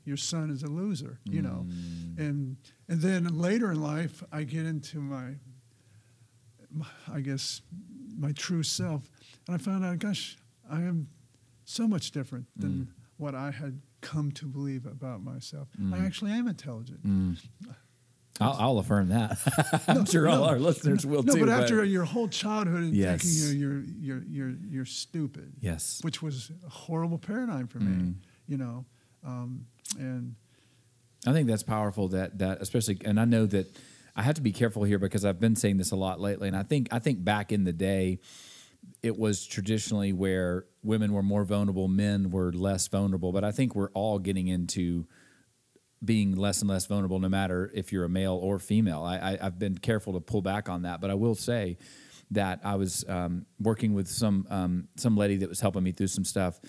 your 0.05 0.17
son 0.17 0.49
is 0.51 0.63
a 0.63 0.67
loser, 0.67 1.19
you 1.25 1.41
know. 1.41 1.65
Mm. 1.67 2.17
And 2.19 2.57
and 2.87 3.01
then 3.01 3.37
later 3.37 3.71
in 3.71 3.81
life, 3.81 4.23
I 4.31 4.43
get 4.43 4.65
into 4.65 4.99
my, 4.99 5.35
my, 6.71 6.85
I 7.11 7.19
guess, 7.21 7.61
my 8.17 8.31
true 8.31 8.63
self, 8.63 9.09
and 9.47 9.55
I 9.55 9.57
found 9.57 9.83
out, 9.85 9.99
gosh, 9.99 10.37
I 10.69 10.77
am 10.81 11.07
so 11.65 11.87
much 11.87 12.11
different 12.11 12.45
than 12.55 12.71
Mm. 12.71 12.87
what 13.17 13.35
I 13.35 13.51
had 13.51 13.81
come 14.01 14.31
to 14.33 14.45
believe 14.45 14.85
about 14.85 15.23
myself. 15.23 15.67
I 15.77 15.81
Mm. 15.81 16.05
actually 16.05 16.31
am 16.31 16.47
intelligent. 16.47 17.01
I'll, 18.41 18.55
I'll 18.59 18.77
affirm 18.79 19.09
that. 19.09 19.83
I'm 19.87 20.05
sure 20.05 20.27
all 20.27 20.39
no. 20.39 20.45
our 20.45 20.59
listeners 20.59 21.05
will 21.05 21.23
no, 21.23 21.33
too. 21.35 21.39
but 21.39 21.49
after 21.49 21.83
your 21.85 22.03
whole 22.03 22.27
childhood 22.27 22.81
and 22.83 22.93
Yes. 22.93 23.21
thinking 23.23 23.59
you're, 23.61 23.71
you're 23.79 23.83
you're 23.99 24.23
you're 24.49 24.55
you're 24.69 24.85
stupid. 24.85 25.53
yes, 25.61 25.99
which 26.03 26.21
was 26.21 26.51
a 26.65 26.69
horrible 26.69 27.17
paradigm 27.17 27.67
for 27.67 27.79
Mm. 27.79 28.07
me, 28.07 28.13
you 28.47 28.57
know. 28.57 28.85
Um, 29.25 29.65
and 29.97 30.35
I 31.25 31.31
think 31.33 31.47
that's 31.47 31.63
powerful. 31.63 32.09
That 32.09 32.37
that 32.39 32.61
especially, 32.61 32.97
and 33.05 33.19
I 33.19 33.25
know 33.25 33.45
that 33.45 33.67
I 34.17 34.21
have 34.23 34.35
to 34.35 34.41
be 34.41 34.51
careful 34.51 34.83
here 34.83 34.99
because 34.99 35.23
I've 35.25 35.39
been 35.39 35.55
saying 35.55 35.77
this 35.77 35.91
a 35.91 35.95
lot 35.95 36.19
lately. 36.19 36.47
And 36.49 36.57
I 36.57 36.63
think 36.63 36.89
I 36.91 36.99
think 36.99 37.23
back 37.23 37.51
in 37.53 37.63
the 37.63 37.73
day, 37.73 38.19
it 39.01 39.17
was 39.17 39.45
traditionally 39.45 40.11
where 40.13 40.65
women 40.83 41.13
were 41.13 41.23
more 41.23 41.43
vulnerable, 41.45 41.87
men 41.87 42.29
were 42.31 42.51
less 42.51 42.87
vulnerable. 42.87 43.31
But 43.31 43.43
I 43.45 43.51
think 43.51 43.75
we're 43.75 43.89
all 43.91 44.19
getting 44.19 44.47
into 44.49 45.07
being 46.03 46.35
less 46.35 46.61
and 46.61 46.69
less 46.69 46.85
vulnerable, 46.85 47.19
no 47.19 47.29
matter 47.29 47.71
if 47.73 47.91
you're 47.91 48.03
a 48.03 48.09
male 48.09 48.35
or 48.35 48.59
female. 48.59 49.03
I, 49.03 49.37
I, 49.39 49.43
have 49.43 49.57
been 49.57 49.77
careful 49.77 50.13
to 50.13 50.19
pull 50.19 50.41
back 50.41 50.69
on 50.69 50.83
that, 50.83 51.01
but 51.01 51.09
I 51.09 51.13
will 51.13 51.35
say 51.35 51.77
that 52.31 52.59
I 52.63 52.75
was 52.75 53.05
um, 53.07 53.45
working 53.59 53.93
with 53.93 54.07
some 54.07 54.45
um, 54.49 54.87
some 54.97 55.15
lady 55.15 55.37
that 55.37 55.49
was 55.49 55.61
helping 55.61 55.83
me 55.83 55.91
through 55.91 56.07
some 56.07 56.25
stuff, 56.25 56.59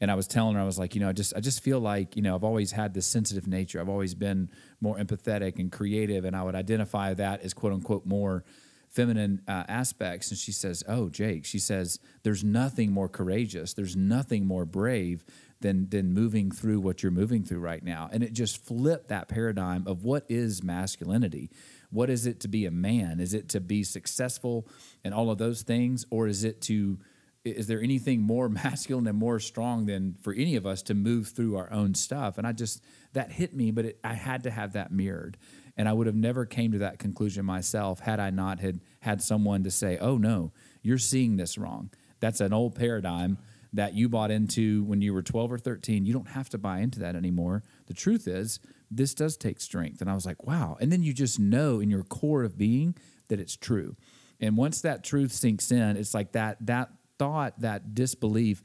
and 0.00 0.10
I 0.10 0.14
was 0.14 0.26
telling 0.26 0.54
her 0.54 0.60
I 0.60 0.64
was 0.64 0.78
like, 0.78 0.94
you 0.94 1.00
know, 1.00 1.08
I 1.08 1.12
just 1.12 1.34
I 1.34 1.40
just 1.40 1.62
feel 1.62 1.80
like 1.80 2.16
you 2.16 2.22
know 2.22 2.34
I've 2.34 2.44
always 2.44 2.72
had 2.72 2.94
this 2.94 3.06
sensitive 3.06 3.46
nature. 3.46 3.80
I've 3.80 3.88
always 3.88 4.14
been 4.14 4.50
more 4.80 4.96
empathetic 4.96 5.58
and 5.58 5.72
creative, 5.72 6.24
and 6.24 6.36
I 6.36 6.42
would 6.42 6.54
identify 6.54 7.14
that 7.14 7.42
as 7.42 7.54
quote 7.54 7.72
unquote 7.72 8.06
more 8.06 8.44
feminine 8.88 9.42
uh, 9.46 9.64
aspects. 9.68 10.30
And 10.30 10.38
she 10.38 10.52
says, 10.52 10.84
"Oh, 10.86 11.08
Jake," 11.08 11.44
she 11.44 11.58
says, 11.58 11.98
"There's 12.22 12.44
nothing 12.44 12.92
more 12.92 13.08
courageous. 13.08 13.74
There's 13.74 13.96
nothing 13.96 14.46
more 14.46 14.64
brave." 14.64 15.24
Than, 15.60 15.88
than 15.88 16.14
moving 16.14 16.52
through 16.52 16.78
what 16.78 17.02
you're 17.02 17.10
moving 17.10 17.42
through 17.42 17.58
right 17.58 17.82
now. 17.82 18.08
And 18.12 18.22
it 18.22 18.32
just 18.32 18.64
flipped 18.64 19.08
that 19.08 19.26
paradigm 19.26 19.88
of 19.88 20.04
what 20.04 20.24
is 20.28 20.62
masculinity. 20.62 21.50
What 21.90 22.10
is 22.10 22.26
it 22.26 22.38
to 22.42 22.48
be 22.48 22.64
a 22.64 22.70
man? 22.70 23.18
Is 23.18 23.34
it 23.34 23.48
to 23.48 23.60
be 23.60 23.82
successful 23.82 24.68
and 25.02 25.12
all 25.12 25.32
of 25.32 25.38
those 25.38 25.62
things? 25.62 26.06
Or 26.10 26.28
is 26.28 26.44
it 26.44 26.60
to 26.62 26.98
is 27.44 27.66
there 27.66 27.80
anything 27.80 28.20
more 28.20 28.48
masculine 28.48 29.06
and 29.06 29.18
more 29.18 29.40
strong 29.40 29.86
than 29.86 30.14
for 30.22 30.32
any 30.32 30.56
of 30.56 30.66
us 30.66 30.82
to 30.82 30.94
move 30.94 31.28
through 31.28 31.56
our 31.56 31.72
own 31.72 31.94
stuff 31.94 32.38
and 32.38 32.46
i 32.46 32.52
just 32.52 32.82
that 33.12 33.32
hit 33.32 33.54
me 33.54 33.70
but 33.70 33.84
it, 33.84 33.98
i 34.04 34.14
had 34.14 34.42
to 34.42 34.50
have 34.50 34.72
that 34.72 34.92
mirrored 34.92 35.36
and 35.76 35.88
i 35.88 35.92
would 35.92 36.06
have 36.06 36.16
never 36.16 36.44
came 36.44 36.72
to 36.72 36.78
that 36.78 36.98
conclusion 36.98 37.44
myself 37.44 38.00
had 38.00 38.20
i 38.20 38.30
not 38.30 38.60
had 38.60 38.80
had 39.00 39.22
someone 39.22 39.64
to 39.64 39.70
say 39.70 39.98
oh 39.98 40.16
no 40.16 40.52
you're 40.82 40.98
seeing 40.98 41.36
this 41.36 41.56
wrong 41.56 41.90
that's 42.20 42.40
an 42.40 42.52
old 42.52 42.74
paradigm 42.74 43.38
that 43.72 43.94
you 43.94 44.08
bought 44.08 44.30
into 44.30 44.84
when 44.84 45.02
you 45.02 45.12
were 45.12 45.22
12 45.22 45.52
or 45.52 45.58
13 45.58 46.06
you 46.06 46.12
don't 46.12 46.28
have 46.28 46.48
to 46.48 46.58
buy 46.58 46.80
into 46.80 46.98
that 47.00 47.14
anymore. 47.14 47.62
The 47.86 47.94
truth 47.94 48.26
is 48.26 48.60
this 48.90 49.14
does 49.14 49.36
take 49.36 49.60
strength. 49.60 50.00
And 50.00 50.10
i 50.10 50.14
was 50.14 50.26
like 50.26 50.44
wow. 50.44 50.76
And 50.80 50.90
then 50.90 51.02
you 51.02 51.12
just 51.12 51.38
know 51.38 51.80
in 51.80 51.90
your 51.90 52.02
core 52.02 52.44
of 52.44 52.56
being 52.56 52.94
that 53.28 53.40
it's 53.40 53.56
true. 53.56 53.96
And 54.40 54.56
once 54.56 54.80
that 54.82 55.04
truth 55.04 55.32
sinks 55.32 55.70
in 55.70 55.96
it's 55.96 56.14
like 56.14 56.32
that 56.32 56.56
that 56.66 56.90
thought, 57.18 57.60
that 57.60 57.94
disbelief, 57.94 58.62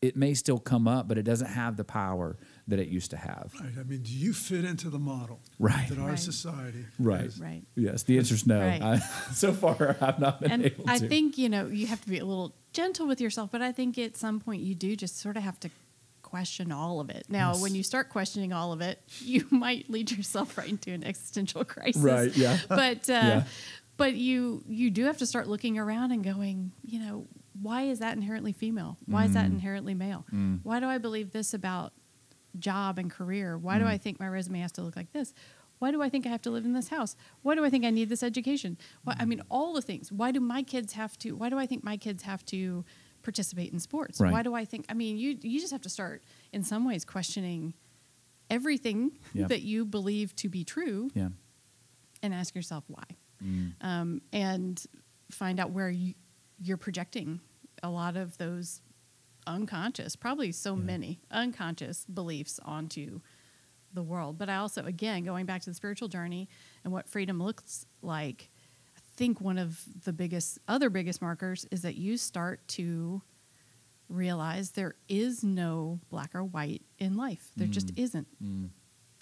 it 0.00 0.16
may 0.16 0.34
still 0.34 0.58
come 0.58 0.88
up, 0.88 1.08
but 1.08 1.18
it 1.18 1.22
doesn't 1.22 1.48
have 1.48 1.76
the 1.76 1.84
power 1.84 2.36
that 2.68 2.78
it 2.78 2.88
used 2.88 3.10
to 3.10 3.16
have. 3.16 3.52
Right. 3.60 3.72
I 3.80 3.82
mean, 3.82 4.02
do 4.02 4.12
you 4.12 4.32
fit 4.32 4.64
into 4.64 4.90
the 4.90 4.98
model 4.98 5.40
right. 5.58 5.88
that 5.88 5.98
our 5.98 6.10
right. 6.10 6.18
society 6.18 6.84
right 6.98 7.22
has? 7.22 7.40
Right. 7.40 7.62
Yes, 7.74 8.02
the 8.04 8.18
answer 8.18 8.34
is 8.34 8.46
no. 8.46 8.60
Right. 8.60 8.80
I, 8.82 8.98
so 9.32 9.52
far, 9.52 9.96
I've 10.00 10.18
not 10.20 10.40
been 10.40 10.52
and 10.52 10.64
able 10.66 10.84
to. 10.84 10.90
I 10.90 10.98
think 10.98 11.38
you 11.38 11.48
know 11.48 11.66
you 11.66 11.86
have 11.86 12.00
to 12.02 12.08
be 12.08 12.18
a 12.18 12.24
little 12.24 12.54
gentle 12.72 13.06
with 13.06 13.20
yourself, 13.20 13.50
but 13.50 13.62
I 13.62 13.72
think 13.72 13.98
at 13.98 14.16
some 14.16 14.38
point 14.38 14.62
you 14.62 14.74
do 14.74 14.94
just 14.96 15.18
sort 15.18 15.36
of 15.36 15.42
have 15.42 15.58
to 15.60 15.70
question 16.22 16.70
all 16.70 17.00
of 17.00 17.08
it. 17.08 17.24
Now, 17.30 17.52
Yes. 17.52 17.62
when 17.62 17.74
you 17.74 17.82
start 17.82 18.10
questioning 18.10 18.52
all 18.52 18.72
of 18.74 18.82
it, 18.82 19.02
you 19.20 19.46
might 19.50 19.88
lead 19.88 20.10
yourself 20.10 20.58
right 20.58 20.68
into 20.68 20.92
an 20.92 21.02
existential 21.04 21.64
crisis. 21.64 22.02
Right, 22.02 22.36
yeah. 22.36 22.58
But 22.68 23.08
uh, 23.08 23.12
Yeah. 23.12 23.44
but 23.96 24.14
you 24.14 24.62
you 24.68 24.90
do 24.90 25.04
have 25.04 25.16
to 25.18 25.26
start 25.26 25.48
looking 25.48 25.78
around 25.78 26.12
and 26.12 26.22
going, 26.22 26.72
you 26.84 27.00
know, 27.00 27.26
why 27.60 27.84
is 27.84 28.00
that 28.00 28.14
inherently 28.14 28.52
female? 28.52 28.98
Why 29.06 29.24
is 29.24 29.32
that 29.32 29.46
Mm. 29.46 29.54
inherently 29.54 29.94
male? 29.94 30.26
Why 30.62 30.80
do 30.80 30.86
I 30.86 30.98
believe 30.98 31.32
this 31.32 31.54
about 31.54 31.92
job 32.58 32.98
and 32.98 33.10
career? 33.10 33.58
Why 33.58 33.78
do 33.78 33.84
Mm. 33.84 33.88
I 33.88 33.98
think 33.98 34.20
my 34.20 34.28
resume 34.28 34.60
has 34.60 34.72
to 34.72 34.82
look 34.82 34.96
like 34.96 35.12
this? 35.12 35.34
Why 35.78 35.90
do 35.92 36.02
I 36.02 36.08
think 36.08 36.26
I 36.26 36.30
have 36.30 36.42
to 36.42 36.50
live 36.50 36.64
in 36.64 36.72
this 36.72 36.88
house? 36.88 37.14
Why 37.42 37.54
do 37.54 37.64
I 37.64 37.70
think 37.70 37.84
I 37.84 37.90
need 37.90 38.08
this 38.08 38.22
education? 38.24 38.76
Why, 39.04 39.14
I 39.18 39.24
mean, 39.24 39.42
all 39.48 39.72
the 39.74 39.82
things. 39.82 40.10
Why 40.10 40.32
do 40.32 40.40
my 40.40 40.62
kids 40.62 40.94
have 40.94 41.16
to? 41.20 41.32
Why 41.36 41.48
do 41.50 41.58
I 41.58 41.66
think 41.66 41.84
my 41.84 41.96
kids 41.96 42.24
have 42.24 42.44
to 42.46 42.84
participate 43.22 43.72
in 43.72 43.78
sports? 43.78 44.18
Right. 44.20 44.32
Why 44.32 44.42
do 44.42 44.54
I 44.54 44.64
think? 44.64 44.86
I 44.88 44.94
mean, 44.94 45.18
you 45.18 45.38
you 45.40 45.60
just 45.60 45.72
have 45.72 45.82
to 45.82 45.88
start 45.88 46.24
in 46.52 46.64
some 46.64 46.84
ways 46.84 47.04
questioning 47.04 47.74
everything 48.50 49.12
that 49.34 49.62
you 49.62 49.84
believe 49.84 50.34
to 50.36 50.48
be 50.48 50.64
true 50.64 51.10
yeah. 51.14 51.28
and 52.22 52.32
ask 52.34 52.54
yourself 52.54 52.84
why, 52.88 53.04
Mm. 53.44 53.72
um, 53.82 54.22
and 54.32 54.82
find 55.30 55.60
out 55.60 55.70
where 55.70 55.90
you, 55.90 56.14
you're 56.58 56.76
projecting 56.78 57.40
a 57.84 57.90
lot 57.90 58.16
of 58.16 58.36
those 58.38 58.80
unconscious, 59.48 60.14
probably 60.16 60.52
so 60.52 60.74
Yeah. 60.76 60.82
many 60.82 61.20
unconscious 61.30 62.04
beliefs 62.06 62.60
onto 62.64 63.20
the 63.92 64.02
world. 64.02 64.38
But 64.38 64.48
I 64.50 64.56
also, 64.56 64.84
again, 64.84 65.24
going 65.24 65.46
back 65.46 65.62
to 65.62 65.70
the 65.70 65.74
spiritual 65.74 66.08
journey 66.08 66.48
and 66.84 66.92
what 66.92 67.08
freedom 67.08 67.42
looks 67.42 67.86
like, 68.02 68.50
I 68.96 69.00
think 69.16 69.40
one 69.40 69.58
of 69.58 69.82
the 70.04 70.12
biggest, 70.12 70.58
other 70.68 70.90
biggest 70.90 71.22
markers 71.22 71.64
is 71.70 71.82
that 71.82 71.96
you 71.96 72.16
start 72.18 72.66
to 72.68 73.22
realize 74.08 74.70
there 74.72 74.94
is 75.08 75.44
no 75.44 76.00
black 76.10 76.34
or 76.34 76.44
white 76.44 76.82
in 76.98 77.16
life. 77.16 77.52
There 77.56 77.66
just 77.68 77.88
Mm. 77.94 77.98
isn't 77.98 78.42
Mm. 78.42 78.70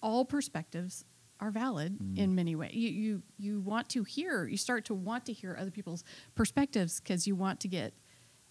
all 0.03 0.25
perspectives 0.25 1.05
are 1.41 1.51
valid 1.51 1.99
Mm. 1.99 2.19
in 2.19 2.35
many 2.35 2.55
ways. 2.57 2.75
You, 2.75 2.89
you 2.91 3.23
you 3.39 3.61
want 3.61 3.89
to 3.91 4.05
hear, 4.05 4.47
you 4.47 4.57
start 4.57 4.85
to 4.87 4.95
want 4.95 5.27
to 5.27 5.33
hear 5.33 5.57
other 5.59 5.71
people's 5.71 6.03
perspectives 6.35 7.01
because 7.01 7.27
you 7.27 7.35
want 7.37 7.61
to 7.61 7.69
get 7.69 7.95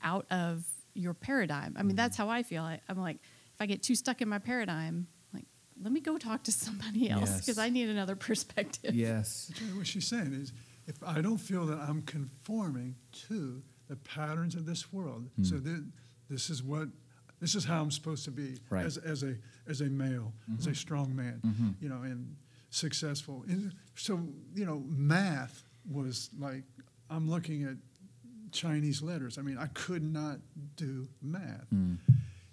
out 0.02 0.26
of 0.32 0.66
your 0.96 1.14
paradigm. 1.14 1.76
I 1.78 1.84
mean, 1.84 1.94
Mm. 1.94 1.98
that's 1.98 2.18
how 2.18 2.30
I 2.30 2.42
feel. 2.44 2.64
I, 2.64 2.80
I'm 2.90 2.98
like, 2.98 3.18
if 3.18 3.62
I 3.62 3.66
get 3.68 3.84
too 3.84 3.96
stuck 3.96 4.22
in 4.22 4.30
my 4.30 4.40
paradigm, 4.40 5.08
like, 5.34 5.46
let 5.82 5.92
me 5.92 6.00
go 6.02 6.18
talk 6.18 6.44
to 6.46 6.52
somebody 6.66 7.10
else 7.10 7.30
Yes. 7.30 7.40
because 7.42 7.58
I 7.58 7.70
need 7.70 7.90
another 7.90 8.16
perspective. 8.30 8.96
Yes. 8.96 9.52
What 9.76 9.86
she's 9.88 10.08
saying 10.08 10.34
is, 10.34 10.52
if 10.88 10.96
I 11.04 11.22
don't 11.22 11.38
feel 11.38 11.66
that 11.68 11.80
I'm 11.80 12.02
conforming 12.04 12.96
to 13.28 13.62
the 13.88 13.96
patterns 13.98 14.56
of 14.56 14.66
this 14.66 14.92
world, 14.92 15.30
Hmm. 15.36 15.44
so 15.44 15.58
that 15.58 15.86
this 16.30 16.50
is 16.50 16.64
what, 16.64 16.88
this 17.40 17.54
is 17.56 17.66
how 17.66 17.82
I'm 17.82 17.92
supposed 17.92 18.24
to 18.26 18.32
be 18.32 18.58
Right. 18.70 18.86
as, 18.86 18.98
as 18.98 19.22
a 19.24 19.36
as 19.68 19.82
a 19.82 19.86
male, 19.90 20.32
as 20.60 20.68
a 20.68 20.76
strong 20.76 21.16
man, 21.16 21.42
Mhm. 21.44 21.76
you 21.82 21.90
know, 21.90 22.04
and 22.04 22.36
successful. 22.70 23.44
And 23.48 23.74
so 23.96 24.28
you 24.56 24.66
know, 24.66 24.80
math 24.88 25.64
was 25.90 26.30
like 26.38 26.64
I'm 27.10 27.30
looking 27.30 27.64
at 27.64 27.78
Chinese 28.56 29.02
letters. 29.04 29.38
I 29.38 29.42
mean, 29.42 29.58
I 29.58 29.68
could 29.68 30.02
not 30.04 30.40
do 30.76 31.08
math, 31.22 31.70
Mm. 31.74 31.98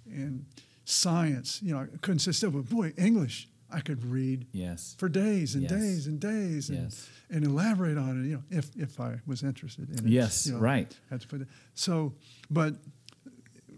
and 0.06 0.44
science. 0.84 1.62
You 1.62 1.72
know, 1.74 1.80
I 1.80 1.86
couldn't 2.02 2.18
sit 2.18 2.34
still. 2.34 2.50
But 2.50 2.68
boy, 2.68 2.92
English, 2.98 3.48
I 3.70 3.80
could 3.80 4.04
read 4.04 4.46
Yes. 4.52 4.94
for 4.98 5.08
days 5.08 5.54
and 5.54 5.62
Yes. 5.62 5.70
days 5.72 6.06
and 6.06 6.20
days 6.20 6.68
and, 6.70 6.78
Yes. 6.82 7.08
and 7.30 7.44
elaborate 7.44 7.96
on 7.96 8.20
it, 8.22 8.26
you 8.28 8.34
know, 8.36 8.42
if, 8.50 8.74
if 8.76 9.00
I 9.00 9.20
was 9.26 9.42
interested 9.42 9.88
in 9.90 10.06
it. 10.06 10.10
Yes, 10.10 10.46
you 10.46 10.52
know, 10.52 10.58
right. 10.58 10.94
Had 11.08 11.20
to 11.22 11.28
put 11.28 11.40
it. 11.40 11.48
So, 11.74 12.14
but 12.50 12.76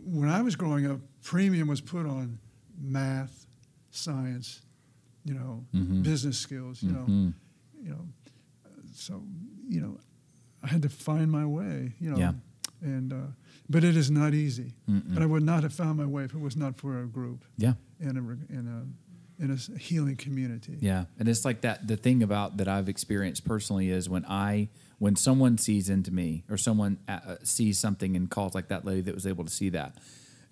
when 0.05 0.29
I 0.29 0.43
was 0.43 0.57
growing 0.57 0.87
up, 0.87 1.01
premium 1.23 1.69
was 1.69 1.81
put 1.81 2.07
on 2.07 2.39
math, 2.81 3.47
science, 3.91 4.63
you 5.25 5.35
know, 5.35 5.65
Mhm. 5.73 6.03
business 6.03 6.37
skills, 6.39 6.83
you 6.83 6.91
know, 6.91 7.07
Mhm. 7.07 7.35
you 7.83 7.91
know. 7.91 8.09
So, 8.95 9.25
you 9.69 9.81
know, 9.81 9.99
I 10.65 10.69
had 10.69 10.83
to 10.83 10.89
find 10.89 11.31
my 11.31 11.45
way, 11.47 11.93
you 12.01 12.11
know. 12.11 12.17
Yeah. 12.19 12.33
And, 12.81 13.13
uh, 13.13 13.17
but 13.69 13.85
it 13.85 13.97
is 13.97 14.11
not 14.11 14.35
easy. 14.35 14.75
Mm-mm. 14.91 15.15
But 15.15 15.23
I 15.23 15.27
would 15.27 15.43
not 15.43 15.63
have 15.63 15.73
found 15.73 15.99
my 15.99 16.07
way 16.07 16.25
if 16.25 16.35
it 16.35 16.41
was 16.41 16.57
not 16.57 16.77
for 16.79 17.01
a 17.01 17.07
group 17.07 17.45
Yeah. 17.57 17.75
and 18.01 18.17
a, 18.19 18.53
in 18.53 18.67
a, 18.67 19.43
in 19.43 19.51
a 19.51 19.79
healing 19.79 20.17
community. 20.17 20.77
Yeah, 20.81 21.05
and 21.19 21.29
it's 21.29 21.45
like 21.45 21.63
that. 21.63 21.89
The 21.89 21.97
thing 21.97 22.23
about 22.23 22.59
that 22.59 22.69
I've 22.69 22.89
experienced 22.89 23.45
personally 23.45 23.91
is 23.91 24.09
when 24.09 24.25
I, 24.27 24.69
when 24.99 25.17
someone 25.17 25.59
sees 25.59 25.89
into 25.89 26.13
me, 26.13 26.45
or 26.49 26.57
someone 26.57 26.99
uh, 27.09 27.19
uh, 27.27 27.37
sees 27.43 27.79
something 27.79 28.15
and 28.17 28.31
calls 28.31 28.55
like 28.55 28.69
that 28.69 28.85
lady 28.85 29.01
that 29.03 29.15
was 29.15 29.27
able 29.27 29.45
to 29.45 29.51
see 29.51 29.71
that, 29.71 29.97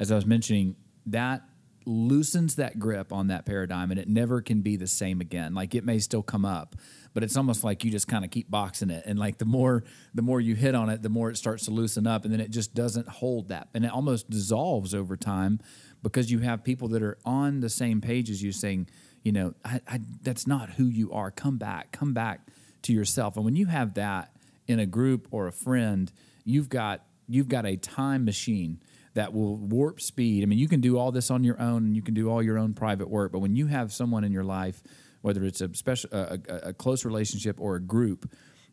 as 0.00 0.10
I 0.10 0.16
was 0.16 0.26
mentioning, 0.26 0.74
that 1.06 1.42
loosens 1.84 2.56
that 2.56 2.78
grip 2.78 3.12
on 3.12 3.28
that 3.28 3.44
paradigm, 3.46 3.90
and 3.90 4.00
it 4.00 4.08
never 4.08 4.40
can 4.40 4.62
be 4.62 4.76
the 4.76 4.86
same 4.88 5.20
again. 5.20 5.54
Like 5.54 5.74
it 5.74 5.84
may 5.84 5.98
still 5.98 6.22
come 6.22 6.44
up, 6.44 6.74
but 7.14 7.22
it's 7.22 7.36
almost 7.36 7.64
like 7.64 7.84
you 7.84 7.90
just 7.90 8.08
kind 8.08 8.24
of 8.24 8.30
keep 8.30 8.50
boxing 8.50 8.90
it, 8.90 9.04
and 9.06 9.18
like 9.18 9.38
the 9.38 9.44
more 9.44 9.84
the 10.14 10.22
more 10.22 10.40
you 10.40 10.54
hit 10.54 10.74
on 10.74 10.88
it, 10.88 11.02
the 11.02 11.08
more 11.08 11.30
it 11.30 11.36
starts 11.36 11.64
to 11.66 11.70
loosen 11.70 12.06
up, 12.06 12.24
and 12.24 12.32
then 12.32 12.40
it 12.40 12.50
just 12.50 12.74
doesn't 12.74 13.08
hold 13.08 13.48
that, 13.48 13.68
and 13.74 13.84
it 13.84 13.90
almost 13.90 14.30
dissolves 14.30 14.94
over 14.94 15.16
time 15.16 15.60
because 16.02 16.30
you 16.30 16.40
have 16.40 16.64
people 16.64 16.88
that 16.88 17.02
are 17.02 17.18
on 17.24 17.60
the 17.60 17.68
same 17.68 18.00
page 18.00 18.28
as 18.28 18.42
you 18.42 18.52
saying, 18.52 18.88
you 19.22 19.32
know, 19.32 19.54
I, 19.64 19.80
I, 19.88 20.00
that's 20.22 20.46
not 20.46 20.70
who 20.70 20.84
you 20.84 21.12
are. 21.12 21.30
Come 21.30 21.58
back, 21.58 21.92
come 21.92 22.12
back 22.12 22.48
to 22.82 22.92
yourself. 22.92 23.36
And 23.36 23.44
when 23.44 23.54
you 23.54 23.66
have 23.66 23.94
that 23.94 24.34
in 24.66 24.80
a 24.80 24.86
group 24.86 25.28
or 25.30 25.46
a 25.46 25.52
friend, 25.52 26.10
you've 26.44 26.68
got 26.68 27.04
you've 27.28 27.48
got 27.48 27.64
a 27.64 27.76
time 27.76 28.24
machine 28.24 28.80
that 29.14 29.32
will 29.32 29.56
warp 29.56 30.00
speed. 30.00 30.42
I 30.42 30.46
mean, 30.46 30.58
you 30.58 30.68
can 30.68 30.80
do 30.80 30.98
all 30.98 31.12
this 31.12 31.30
on 31.30 31.44
your 31.44 31.60
own, 31.60 31.84
and 31.84 31.96
you 31.96 32.02
can 32.02 32.14
do 32.14 32.30
all 32.30 32.42
your 32.42 32.58
own 32.58 32.74
private 32.74 33.08
work. 33.08 33.32
But 33.32 33.40
when 33.40 33.54
you 33.54 33.66
have 33.66 33.92
someone 33.92 34.24
in 34.24 34.32
your 34.32 34.44
life, 34.44 34.82
whether 35.22 35.44
it's 35.44 35.60
a 35.60 35.74
special, 35.74 36.10
a, 36.12 36.38
a, 36.48 36.56
a 36.68 36.72
close 36.72 37.04
relationship 37.04 37.60
or 37.60 37.76
a 37.76 37.80
group, 37.80 38.30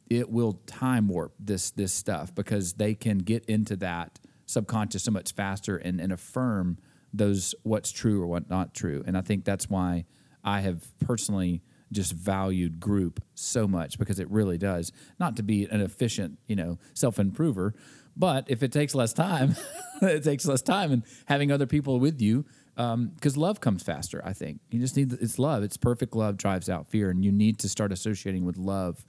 it 0.10 0.30
will 0.30 0.54
time 0.66 1.08
warp 1.08 1.34
this 1.40 1.72
this 1.72 1.94
stuff 1.94 2.34
because 2.36 2.74
they 2.74 2.94
can 2.94 3.20
get 3.20 3.46
into 3.46 3.76
that 3.78 4.20
subconscious 4.46 5.04
so 5.04 5.12
much 5.12 5.32
faster 5.34 5.78
and, 5.78 6.02
and 6.02 6.12
affirm 6.12 6.78
those 7.14 7.56
what's 7.64 7.92
true 7.92 8.22
or 8.22 8.28
what 8.28 8.50
not 8.50 8.74
true. 8.74 9.04
And 9.06 9.18
I 9.18 9.22
think 9.22 9.46
that's 9.46 9.70
why 9.70 10.06
I 10.44 10.62
have 10.62 10.98
personally 11.00 11.62
just 11.92 12.14
valued 12.14 12.80
group 12.80 13.24
so 13.34 13.68
much 13.68 13.98
because 13.98 14.20
it 14.20 14.30
really 14.30 14.58
does 14.58 14.92
not 15.20 15.36
to 15.38 15.44
be 15.44 15.66
an 15.66 15.82
efficient, 15.82 16.38
you 16.48 16.56
know, 16.56 16.78
self 16.94 17.20
improver, 17.20 17.74
But 18.16 18.46
if 18.48 18.64
it 18.64 18.72
takes 18.72 18.94
less 18.94 19.14
time, 19.14 19.56
it 20.02 20.24
takes 20.24 20.46
less 20.46 20.62
time, 20.62 20.92
and 20.92 21.04
having 21.26 21.52
other 21.52 21.66
people 21.66 22.00
with 22.00 22.22
you, 22.22 22.46
Um, 22.80 23.12
because 23.14 23.36
love 23.36 23.60
comes 23.60 23.84
faster. 23.84 24.22
I 24.26 24.34
think 24.34 24.62
you 24.72 24.80
just 24.80 24.96
need 24.96 25.12
it's 25.14 25.38
love. 25.38 25.64
It's 25.64 25.78
perfect 25.78 26.16
love 26.16 26.38
drives 26.38 26.70
out 26.70 26.88
fear, 26.88 27.10
and 27.10 27.24
you 27.24 27.32
need 27.32 27.60
to 27.60 27.70
start 27.70 27.92
associating 27.92 28.46
with 28.46 28.58
love 28.58 29.06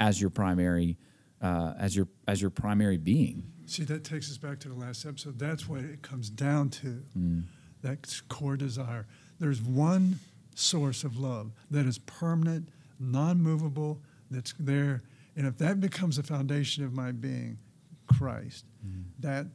as 0.00 0.20
your 0.20 0.30
primary, 0.30 0.96
uh, 1.42 1.74
as 1.78 1.94
your 1.94 2.08
as 2.26 2.40
your 2.40 2.50
primary 2.50 2.96
being. 2.96 3.44
See, 3.66 3.84
that 3.84 4.02
takes 4.02 4.30
us 4.30 4.38
back 4.38 4.58
to 4.60 4.68
the 4.68 4.74
last 4.74 5.04
episode. 5.04 5.38
That's 5.38 5.68
what 5.68 5.80
it 5.80 6.02
comes 6.02 6.30
down 6.30 6.70
to. 6.70 7.02
Mm. 7.16 7.44
That 7.82 8.20
core 8.28 8.56
desire. 8.56 9.06
There's 9.38 9.60
one 9.60 10.18
source 10.54 11.04
of 11.04 11.18
love 11.18 11.52
that 11.70 11.86
is 11.86 11.98
permanent, 11.98 12.68
non 12.98 13.40
movable, 13.40 14.00
that's 14.30 14.54
there. 14.58 15.02
And 15.36 15.46
if 15.46 15.58
that 15.58 15.80
becomes 15.80 16.16
the 16.16 16.22
foundation 16.22 16.84
of 16.84 16.92
my 16.92 17.12
being, 17.12 17.58
Christ, 18.06 18.64
mm. 18.86 19.04
that 19.20 19.46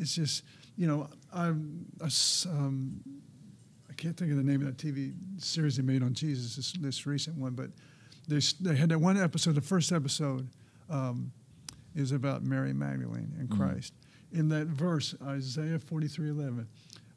it's 0.00 0.14
just, 0.14 0.42
you 0.76 0.86
know, 0.86 1.08
I'm, 1.32 1.86
a 2.00 2.06
s- 2.06 2.46
um, 2.50 3.00
I 3.88 3.92
can't 3.94 4.16
think 4.16 4.30
of 4.30 4.36
the 4.36 4.42
name 4.42 4.60
of 4.60 4.66
that 4.66 4.76
TV 4.76 5.12
series 5.38 5.76
they 5.76 5.82
made 5.82 6.02
on 6.02 6.14
Jesus, 6.14 6.56
this, 6.56 6.72
this 6.72 7.06
recent 7.06 7.36
one, 7.38 7.52
but 7.54 7.70
they, 8.28 8.40
they 8.60 8.74
had 8.76 8.88
that 8.90 8.98
one 8.98 9.16
episode, 9.16 9.54
the 9.54 9.60
first 9.60 9.92
episode. 9.92 10.48
Um, 10.90 11.32
is 11.96 12.10
about 12.10 12.42
Mary 12.42 12.72
Magdalene 12.72 13.32
and 13.38 13.48
Christ. 13.48 13.92
In 14.32 14.48
that 14.48 14.66
verse, 14.66 15.14
Isaiah 15.24 15.78
43 15.78 16.28
11, 16.30 16.66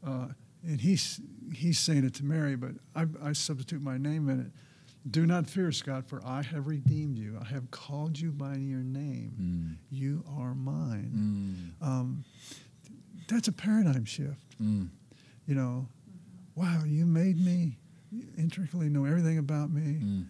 uh, 0.05 0.27
and 0.63 0.79
he's, 0.79 1.19
he's 1.51 1.79
saying 1.79 2.05
it 2.05 2.13
to 2.15 2.23
Mary, 2.23 2.55
but 2.55 2.73
I, 2.95 3.07
I 3.23 3.33
substitute 3.33 3.81
my 3.81 3.97
name 3.97 4.29
in 4.29 4.39
it. 4.39 4.51
Do 5.09 5.25
not 5.25 5.47
fear, 5.47 5.71
Scott, 5.71 6.05
for 6.07 6.21
I 6.23 6.43
have 6.43 6.67
redeemed 6.67 7.17
you. 7.17 7.39
I 7.41 7.45
have 7.45 7.71
called 7.71 8.19
you 8.19 8.31
by 8.31 8.53
your 8.57 8.83
name. 8.83 9.79
You 9.89 10.23
are 10.29 10.53
mine. 10.53 11.73
Um, 11.81 12.23
that's 13.27 13.47
a 13.47 13.51
paradigm 13.51 14.05
shift. 14.05 14.59
Mm. 14.61 14.89
You 15.45 15.55
know, 15.55 15.87
wow, 16.55 16.83
you 16.85 17.05
made 17.05 17.43
me 17.43 17.77
you 18.11 18.23
intricately 18.37 18.89
know 18.89 19.05
everything 19.05 19.37
about 19.37 19.71
me. 19.71 19.99
Mm. 20.01 20.25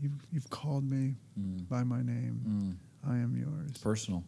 You've, 0.00 0.12
you've 0.32 0.50
called 0.50 0.88
me 0.88 1.16
mm. 1.38 1.68
by 1.68 1.82
my 1.82 2.02
name. 2.02 2.78
I 3.06 3.14
am 3.14 3.36
yours. 3.36 3.78
Personal, 3.78 4.22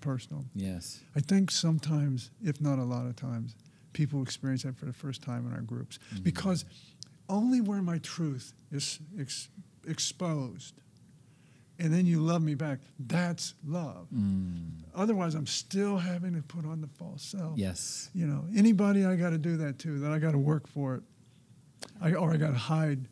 Personal. 0.00 0.44
yes. 0.54 1.00
I 1.16 1.20
think 1.20 1.50
sometimes, 1.50 2.30
if 2.42 2.60
not 2.60 2.78
a 2.78 2.84
lot 2.84 3.06
of 3.06 3.16
times, 3.16 3.56
people 3.92 4.22
experience 4.22 4.62
that 4.62 4.76
for 4.76 4.84
the 4.84 4.92
first 4.92 5.22
time 5.22 5.46
in 5.46 5.52
our 5.52 5.60
groups 5.60 5.98
because 6.22 6.64
only 7.28 7.60
where 7.60 7.82
my 7.82 7.98
truth 7.98 8.52
is 8.70 9.00
ex- 9.18 9.48
exposed 9.86 10.74
and 11.78 11.92
then 11.92 12.06
you 12.06 12.20
love 12.20 12.42
me 12.42 12.54
back, 12.54 12.78
that's 12.98 13.54
love. 13.66 14.08
Otherwise, 14.94 15.34
I'm 15.34 15.46
still 15.46 15.96
having 15.98 16.34
to 16.34 16.42
put 16.42 16.64
on 16.66 16.80
the 16.80 16.88
false 16.88 17.22
self. 17.22 17.56
Yes. 17.56 18.10
You 18.14 18.26
know, 18.26 18.44
anybody 18.56 19.04
I 19.04 19.16
got 19.16 19.30
to 19.30 19.38
do 19.38 19.56
that 19.58 19.78
to, 19.80 19.98
that 20.00 20.10
I 20.10 20.18
got 20.18 20.32
to 20.32 20.38
work 20.38 20.66
for 20.66 20.96
it, 20.96 21.02
I, 22.00 22.14
or 22.14 22.32
I 22.32 22.36
got 22.36 22.50
to 22.50 22.58
hide 22.58 23.06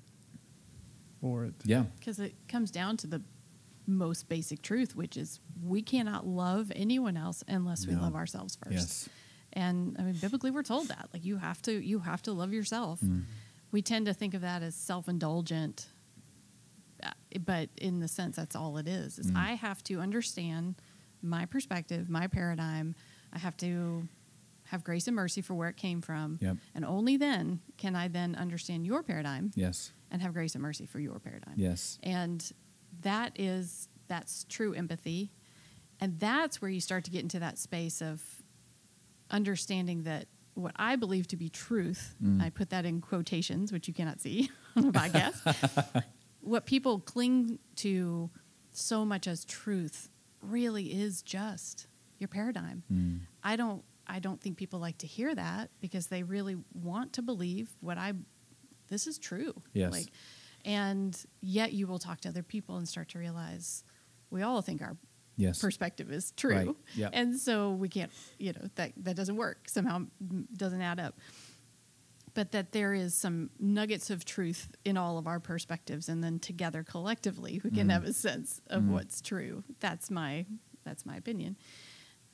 for 1.20 1.44
it. 1.44 1.54
Yeah. 1.64 1.84
Because 1.98 2.18
it 2.18 2.34
comes 2.48 2.70
down 2.70 2.96
to 2.98 3.06
the 3.06 3.22
most 3.86 4.28
basic 4.28 4.62
truth, 4.62 4.96
which 4.96 5.16
is 5.16 5.38
we 5.64 5.80
cannot 5.80 6.26
love 6.26 6.72
anyone 6.74 7.16
else 7.16 7.44
unless 7.46 7.86
we 7.86 7.94
No. 7.94 8.02
love 8.02 8.14
ourselves 8.16 8.56
first. 8.62 8.74
Yes. 8.74 9.08
And 9.52 9.96
I 9.98 10.02
mean, 10.02 10.14
biblically, 10.14 10.50
we're 10.50 10.62
told 10.64 10.88
that 10.88 11.08
like 11.14 11.24
you 11.24 11.36
have 11.36 11.62
to 11.62 11.72
you 11.72 12.00
have 12.00 12.20
to 12.22 12.32
love 12.32 12.52
yourself. 12.52 13.00
Mm. 13.00 13.22
We 13.70 13.80
tend 13.80 14.06
to 14.06 14.12
think 14.14 14.34
of 14.34 14.40
that 14.42 14.62
as 14.62 14.74
self 14.74 15.08
indulgent, 15.08 15.86
but 17.44 17.68
in 17.76 18.00
the 18.00 18.08
sense 18.08 18.36
that's 18.36 18.54
all 18.56 18.76
it 18.78 18.86
is. 18.88 19.16
Mm. 19.16 19.20
Is 19.20 19.32
I 19.36 19.50
have 19.54 19.82
to 19.84 20.00
understand 20.00 20.76
my 21.22 21.46
perspective, 21.46 22.08
my 22.08 22.26
paradigm. 22.26 22.94
I 23.32 23.38
have 23.38 23.56
to 23.58 24.08
have 24.64 24.82
grace 24.84 25.06
and 25.06 25.14
mercy 25.16 25.40
for 25.42 25.54
where 25.54 25.68
it 25.68 25.76
came 25.76 26.00
from, 26.00 26.38
Yep. 26.40 26.56
and 26.74 26.84
only 26.84 27.16
then 27.16 27.60
can 27.76 27.94
I 27.94 28.08
then 28.08 28.34
understand 28.34 28.84
your 28.86 29.02
paradigm 29.02 29.52
Yes. 29.54 29.92
and 30.10 30.20
have 30.22 30.32
grace 30.34 30.54
and 30.54 30.62
mercy 30.62 30.86
for 30.86 30.98
your 30.98 31.18
paradigm. 31.20 31.54
Yes. 31.56 31.98
And 32.02 32.44
that 33.02 33.32
is 33.38 33.88
that's 34.08 34.44
true 34.48 34.72
empathy. 34.72 35.32
And 36.00 36.18
that's 36.20 36.60
where 36.60 36.70
you 36.70 36.80
start 36.80 37.04
to 37.04 37.10
get 37.10 37.22
into 37.22 37.38
that 37.40 37.58
space 37.58 38.00
of 38.02 38.22
understanding 39.30 40.04
that 40.04 40.26
what 40.54 40.72
I 40.76 40.96
believe 40.96 41.26
to 41.28 41.36
be 41.36 41.48
truth, 41.48 42.14
Mm. 42.22 42.40
I 42.42 42.50
put 42.50 42.70
that 42.70 42.84
in 42.86 43.00
quotations, 43.00 43.72
which 43.72 43.88
you 43.88 43.94
cannot 43.94 44.20
see 44.20 44.50
on 44.76 44.86
a 44.86 44.92
podcast. 44.92 46.04
What 46.46 46.64
people 46.64 47.00
cling 47.00 47.58
to 47.76 48.30
so 48.72 49.04
much 49.04 49.26
as 49.26 49.44
truth 49.44 50.10
really 50.40 50.84
is 50.86 51.22
just 51.22 51.88
your 52.18 52.28
paradigm. 52.28 52.82
Mm. 52.92 53.20
I 53.42 53.56
don't 53.56 53.82
I 54.06 54.20
don't 54.20 54.40
think 54.40 54.56
people 54.56 54.78
like 54.78 54.98
to 54.98 55.06
hear 55.06 55.34
that 55.34 55.70
because 55.80 56.06
they 56.06 56.22
really 56.22 56.56
want 56.72 57.14
to 57.14 57.22
believe 57.22 57.70
what 57.80 57.98
I 57.98 58.12
this 58.88 59.06
is 59.06 59.18
true. 59.18 59.54
Yes. 59.72 59.92
Like 59.92 60.06
and 60.64 61.18
yet 61.40 61.72
you 61.72 61.86
will 61.86 61.98
talk 61.98 62.20
to 62.22 62.28
other 62.28 62.42
people 62.42 62.76
and 62.76 62.88
start 62.88 63.08
to 63.10 63.18
realize 63.18 63.82
we 64.30 64.42
all 64.42 64.62
think 64.62 64.82
our 64.82 64.96
Yes. 65.38 65.60
perspective 65.60 66.10
is 66.10 66.30
true. 66.32 66.54
Right. 66.54 66.68
Yep. 66.94 67.10
And 67.12 67.38
so 67.38 67.72
we 67.72 67.90
can't, 67.90 68.10
you 68.38 68.54
know, 68.54 68.70
that 68.76 68.92
that 68.96 69.16
doesn't 69.16 69.36
work. 69.36 69.68
Somehow 69.68 70.06
doesn't 70.56 70.80
add 70.80 70.98
up. 70.98 71.18
But 72.36 72.52
that 72.52 72.70
there 72.72 72.92
is 72.94 73.14
some 73.14 73.48
nuggets 73.58 74.10
of 74.10 74.24
truth 74.26 74.68
in 74.84 74.96
all 74.96 75.16
of 75.18 75.26
our 75.26 75.40
perspectives 75.40 76.08
and 76.08 76.22
then 76.22 76.38
together 76.38 76.84
collectively 76.84 77.60
we 77.64 77.70
can 77.70 77.88
Mm. 77.88 77.92
have 77.92 78.04
a 78.04 78.12
sense 78.12 78.60
of 78.68 78.82
Mm. 78.84 78.90
what's 78.90 79.20
true. 79.20 79.64
That's 79.80 80.10
my 80.10 80.46
that's 80.84 81.04
my 81.04 81.16
opinion. 81.16 81.56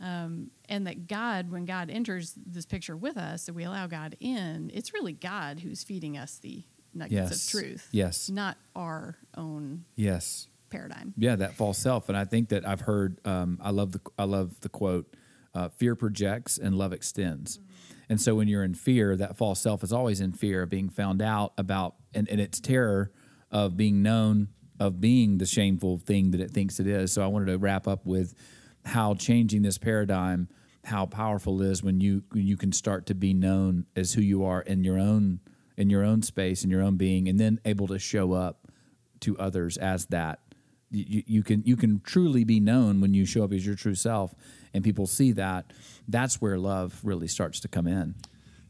Um, 0.01 0.51
and 0.69 0.87
that 0.88 1.07
God, 1.07 1.51
when 1.51 1.65
God 1.65 1.88
enters 1.88 2.35
this 2.35 2.67
picture 2.67 2.97
with 2.97 3.17
us, 3.17 3.47
and 3.49 3.57
we 3.57 3.62
allow 3.65 3.87
God 3.87 4.17
in, 4.21 4.71
it's 4.75 4.93
really 4.93 5.12
God 5.12 5.61
who's 5.61 5.85
feeding 5.85 6.19
us 6.19 6.38
the 6.38 6.65
nuggets 6.93 7.15
Yes. 7.31 7.47
of 7.47 7.51
truth. 7.51 7.88
Yes. 7.93 8.29
Not 8.29 8.59
our 8.75 9.17
own 9.37 9.85
Yes. 9.95 10.49
paradigm. 10.71 11.15
Yeah, 11.17 11.37
that 11.37 11.55
false 11.55 11.79
self, 11.79 12.09
and 12.09 12.19
I 12.19 12.25
think 12.25 12.49
that 12.49 12.67
I've 12.67 12.81
heard. 12.83 13.21
Um, 13.27 13.59
I 13.62 13.71
love 13.71 13.93
the 13.93 14.01
I 14.19 14.25
love 14.25 14.59
the 14.61 14.69
quote: 14.69 15.15
uh, 15.55 15.69
"Fear 15.69 15.95
projects 15.95 16.59
and 16.59 16.77
love 16.77 16.93
extends." 16.93 17.61
And 18.12 18.20
so, 18.20 18.35
when 18.35 18.46
you're 18.46 18.62
in 18.62 18.75
fear, 18.75 19.16
that 19.16 19.38
false 19.38 19.59
self 19.59 19.83
is 19.83 19.90
always 19.90 20.20
in 20.20 20.35
fear 20.35 20.64
of 20.64 20.68
being 20.68 20.90
found 20.90 21.22
out 21.22 21.55
about, 21.57 21.94
and, 22.12 22.29
and 22.29 22.42
its 22.42 22.61
terror 22.61 23.11
of 23.51 23.75
being 23.75 24.03
known, 24.03 24.48
of 24.79 25.01
being 25.01 25.38
the 25.38 25.46
shameful 25.46 25.96
thing 25.96 26.31
that 26.33 26.40
it 26.42 26.51
thinks 26.51 26.79
it 26.79 26.87
is. 26.87 27.11
So, 27.11 27.22
I 27.22 27.27
wanted 27.29 27.46
to 27.46 27.57
wrap 27.57 27.88
up 27.88 28.05
with 28.05 28.35
how 28.85 29.14
changing 29.14 29.62
this 29.62 29.79
paradigm, 29.79 30.51
how 30.85 31.07
powerful 31.07 31.62
it 31.62 31.70
is 31.70 31.83
when 31.83 32.03
you 32.03 32.22
when 32.33 32.46
you 32.46 32.59
can 32.59 32.70
start 32.70 33.07
to 33.07 33.14
be 33.14 33.33
known 33.33 33.87
as 33.96 34.12
who 34.12 34.20
you 34.20 34.44
are 34.44 34.61
in 34.61 34.85
your 34.85 34.98
own 34.98 35.40
in 35.79 35.88
your 35.88 36.05
own 36.05 36.20
space 36.20 36.64
in 36.64 36.68
your 36.68 36.83
own 36.83 36.98
being, 36.98 37.31
and 37.31 37.40
then 37.40 37.61
able 37.64 37.88
to 37.88 37.98
show 37.98 38.35
up 38.35 38.68
to 39.20 39.38
others 39.38 39.79
as 39.79 40.05
that 40.07 40.38
you, 40.90 41.22
you 41.27 41.42
can 41.42 41.62
you 41.64 41.77
can 41.77 42.01
truly 42.01 42.44
be 42.44 42.61
known 42.61 43.01
when 43.01 43.14
you 43.14 43.25
show 43.25 43.44
up 43.44 43.53
as 43.55 43.64
your 43.64 43.75
true 43.75 43.94
self 43.94 44.35
and 44.74 44.82
people 44.85 45.06
see 45.06 45.32
that 45.32 45.72
that's 46.08 46.40
where 46.40 46.58
love 46.58 46.98
really 47.02 47.28
starts 47.28 47.61
to 47.61 47.68
come 47.68 47.87
in 47.87 48.14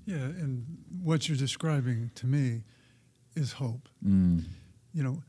Yeah, 0.06 0.16
and 0.16 0.66
what 1.02 1.28
you're 1.28 1.38
describing 1.38 2.10
to 2.16 2.26
me 2.26 2.62
is 3.36 3.52
hope. 3.52 3.88
Mm. 4.04 4.44
You 4.92 5.02
know, 5.02 5.22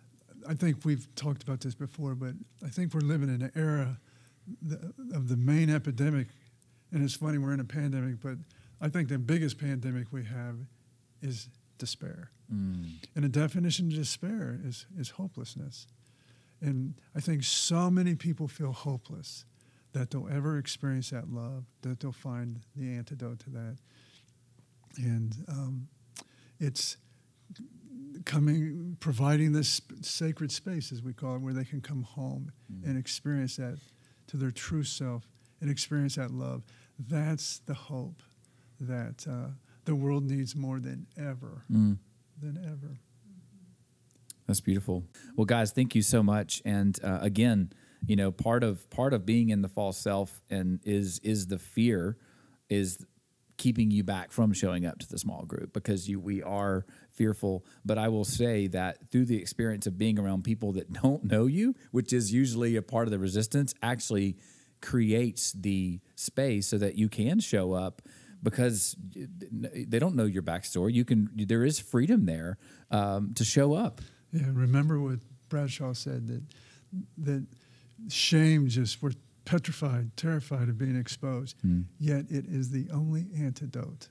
I 0.48 0.54
think 0.54 0.84
we've 0.84 1.08
talked 1.16 1.44
about 1.44 1.62
this 1.62 1.76
before, 1.76 2.16
but 2.16 2.34
I 2.66 2.70
think 2.70 2.94
we're 2.94 3.02
living 3.02 3.30
in 3.30 3.42
an 3.42 3.52
era 3.56 3.98
of 5.14 5.30
the 5.30 5.38
main 5.38 5.70
epidemic. 5.70 6.28
And 6.92 7.04
it's 7.04 7.16
funny, 7.16 7.38
we're 7.38 7.54
in 7.54 7.60
a 7.60 7.66
pandemic, 7.66 8.22
but 8.22 8.38
I 8.82 8.90
think 8.90 9.10
the 9.10 9.18
biggest 9.18 9.58
pandemic 9.58 10.08
we 10.12 10.24
have 10.26 10.58
is 11.22 11.48
despair. 11.78 12.32
Mm. 12.54 12.86
And 13.16 13.24
the 13.24 13.30
definition 13.30 13.88
of 13.88 13.94
despair 13.94 14.60
is, 14.64 14.86
is 14.98 15.12
hopelessness. 15.12 15.88
And 16.62 16.96
I 17.16 17.20
think 17.20 17.44
so 17.44 17.90
many 17.90 18.16
people 18.16 18.48
feel 18.48 18.72
hopeless 18.72 19.46
that 19.94 20.12
they'll 20.12 20.28
ever 20.30 20.58
experience 20.58 21.10
that 21.12 21.30
love, 21.32 21.66
that 21.82 22.00
they'll 22.00 22.12
find 22.12 22.60
the 22.76 22.92
antidote 22.94 23.40
to 23.40 23.50
that. 23.52 23.78
And 24.98 25.36
um, 25.48 25.88
it's 26.60 26.98
coming, 28.26 28.98
providing 29.00 29.54
this 29.54 29.82
sacred 30.02 30.52
space, 30.52 30.92
as 30.92 31.02
we 31.02 31.14
call 31.14 31.36
it, 31.36 31.40
where 31.42 31.54
they 31.54 31.64
can 31.66 31.82
come 31.82 32.04
home 32.04 32.52
and 32.86 32.98
experience 32.98 33.56
that 33.58 33.78
to 34.28 34.38
their 34.38 34.52
true 34.52 34.84
self 34.84 35.28
and 35.62 35.70
experience 35.70 36.16
that 36.16 36.32
love. 36.32 36.64
That's 37.00 37.60
the 37.60 37.74
hope 37.74 38.22
that 38.80 39.26
uh, 39.30 39.52
the 39.86 39.96
world 39.96 40.24
needs 40.24 40.56
more 40.56 40.80
than 40.80 41.08
ever, 41.18 41.64
Mm. 41.72 41.98
than 42.42 42.58
ever. 42.64 42.98
That's 44.48 44.60
beautiful. 44.62 45.04
Well, 45.36 45.46
guys, 45.46 45.72
thank 45.72 45.96
you 45.96 46.02
so 46.02 46.22
much. 46.22 46.62
And 46.66 47.00
uh, 47.04 47.20
again, 47.22 47.72
you 48.06 48.16
know, 48.16 48.32
part 48.32 48.64
of 48.64 48.90
part 48.90 49.14
of 49.14 49.26
being 49.26 49.50
in 49.50 49.62
the 49.62 49.70
false 49.70 49.98
self 49.98 50.42
and 50.50 50.80
is 50.84 51.20
is 51.20 51.48
the 51.48 51.60
fear 51.60 52.18
is 52.70 53.06
keeping 53.58 53.92
you 53.92 54.04
back 54.04 54.32
from 54.32 54.52
showing 54.52 54.86
up 54.86 55.00
to 55.00 55.08
the 55.08 55.18
small 55.18 55.44
group 55.46 55.74
because 55.74 56.10
you 56.10 56.20
we 56.20 56.42
are 56.44 56.86
fearful. 57.10 57.66
But 57.86 57.98
I 57.98 58.10
will 58.10 58.26
say 58.26 58.68
that 58.68 59.10
through 59.12 59.26
the 59.26 59.38
experience 59.38 59.88
of 59.88 59.98
being 59.98 60.20
around 60.20 60.44
people 60.44 60.74
that 60.74 60.92
don't 61.04 61.24
know 61.24 61.46
you, 61.46 61.76
which 61.92 62.14
is 62.14 62.34
usually 62.34 62.76
a 62.76 62.82
part 62.82 63.08
of 63.08 63.12
the 63.12 63.20
resistance, 63.20 63.74
actually 63.82 64.38
creates 64.82 65.54
the 65.54 66.02
space 66.16 66.68
so 66.68 66.78
that 66.78 66.98
you 66.98 67.08
can 67.08 67.40
show 67.40 67.72
up 67.72 68.02
because 68.42 68.98
they 69.00 69.98
don't 69.98 70.16
know 70.16 70.26
your 70.26 70.44
backstory. 70.44 70.94
You 70.94 71.06
can 71.06 71.30
there 71.34 71.64
is 71.64 71.80
freedom 71.80 72.26
there 72.26 72.58
um, 72.92 73.34
to 73.36 73.46
show 73.46 73.74
up. 73.74 74.02
Yeah, 74.34 74.48
remember 74.52 75.00
what 75.00 75.20
Bradshaw 75.48 75.94
said 75.94 76.28
that 76.28 76.44
that 77.20 77.46
shame 78.10 78.68
just 78.68 79.02
we're 79.02 79.12
petrified, 79.46 80.16
terrified 80.16 80.70
of 80.70 80.78
being 80.78 80.98
exposed. 81.00 81.58
Mm. 81.66 81.86
Yet 82.00 82.26
it 82.30 82.46
is 82.48 82.70
the 82.72 82.88
only 82.92 83.28
antidote, 83.38 84.08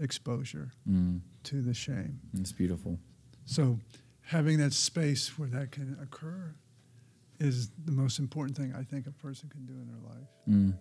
exposure 0.00 0.72
Mm. 0.88 1.20
to 1.44 1.62
the 1.62 1.74
shame. 1.74 2.20
It's 2.34 2.52
beautiful. 2.52 2.98
So 3.46 3.78
having 4.22 4.58
that 4.58 4.72
space 4.74 5.38
where 5.38 5.48
that 5.48 5.70
can 5.72 5.96
occur 6.02 6.54
is 7.40 7.70
the 7.84 7.92
most 7.92 8.18
important 8.18 8.56
thing 8.56 8.74
I 8.74 8.82
think 8.82 9.06
a 9.06 9.12
person 9.12 9.48
can 9.48 9.64
do 9.64 9.72
in 9.74 9.86
their 9.86 10.00
life. 10.10 10.28
Mm. 10.48 10.78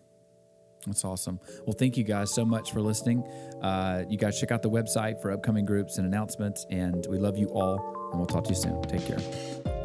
That's 0.86 1.04
awesome. 1.06 1.40
Well, 1.66 1.76
thank 1.78 1.98
you 1.98 2.04
guys 2.04 2.34
so 2.34 2.46
much 2.46 2.72
for 2.72 2.82
listening. 2.82 3.24
Uh, 3.62 4.06
you 4.10 4.18
guys 4.18 4.40
check 4.40 4.52
out 4.52 4.62
the 4.62 4.70
website 4.70 5.22
for 5.22 5.32
upcoming 5.32 5.66
groups 5.66 5.98
and 5.98 6.06
announcements, 6.06 6.66
and 6.70 7.06
we 7.10 7.18
love 7.18 7.38
you 7.38 7.48
all, 7.48 8.10
and 8.12 8.20
we'll 8.20 8.28
talk 8.28 8.44
to 8.46 8.50
you 8.52 8.56
soon. 8.56 8.82
Take 8.84 9.06
care. 9.06 9.77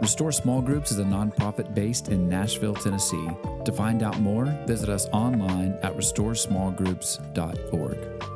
Restore 0.00 0.32
Small 0.32 0.60
Groups 0.60 0.90
is 0.92 0.98
a 0.98 1.04
nonprofit 1.04 1.74
based 1.74 2.08
in 2.08 2.28
Nashville, 2.28 2.74
Tennessee. 2.74 3.28
To 3.64 3.72
find 3.72 4.02
out 4.02 4.20
more, 4.20 4.44
visit 4.66 4.90
us 4.90 5.08
online 5.08 5.78
at 5.82 5.96
restoresmallgroups.org. 5.96 8.35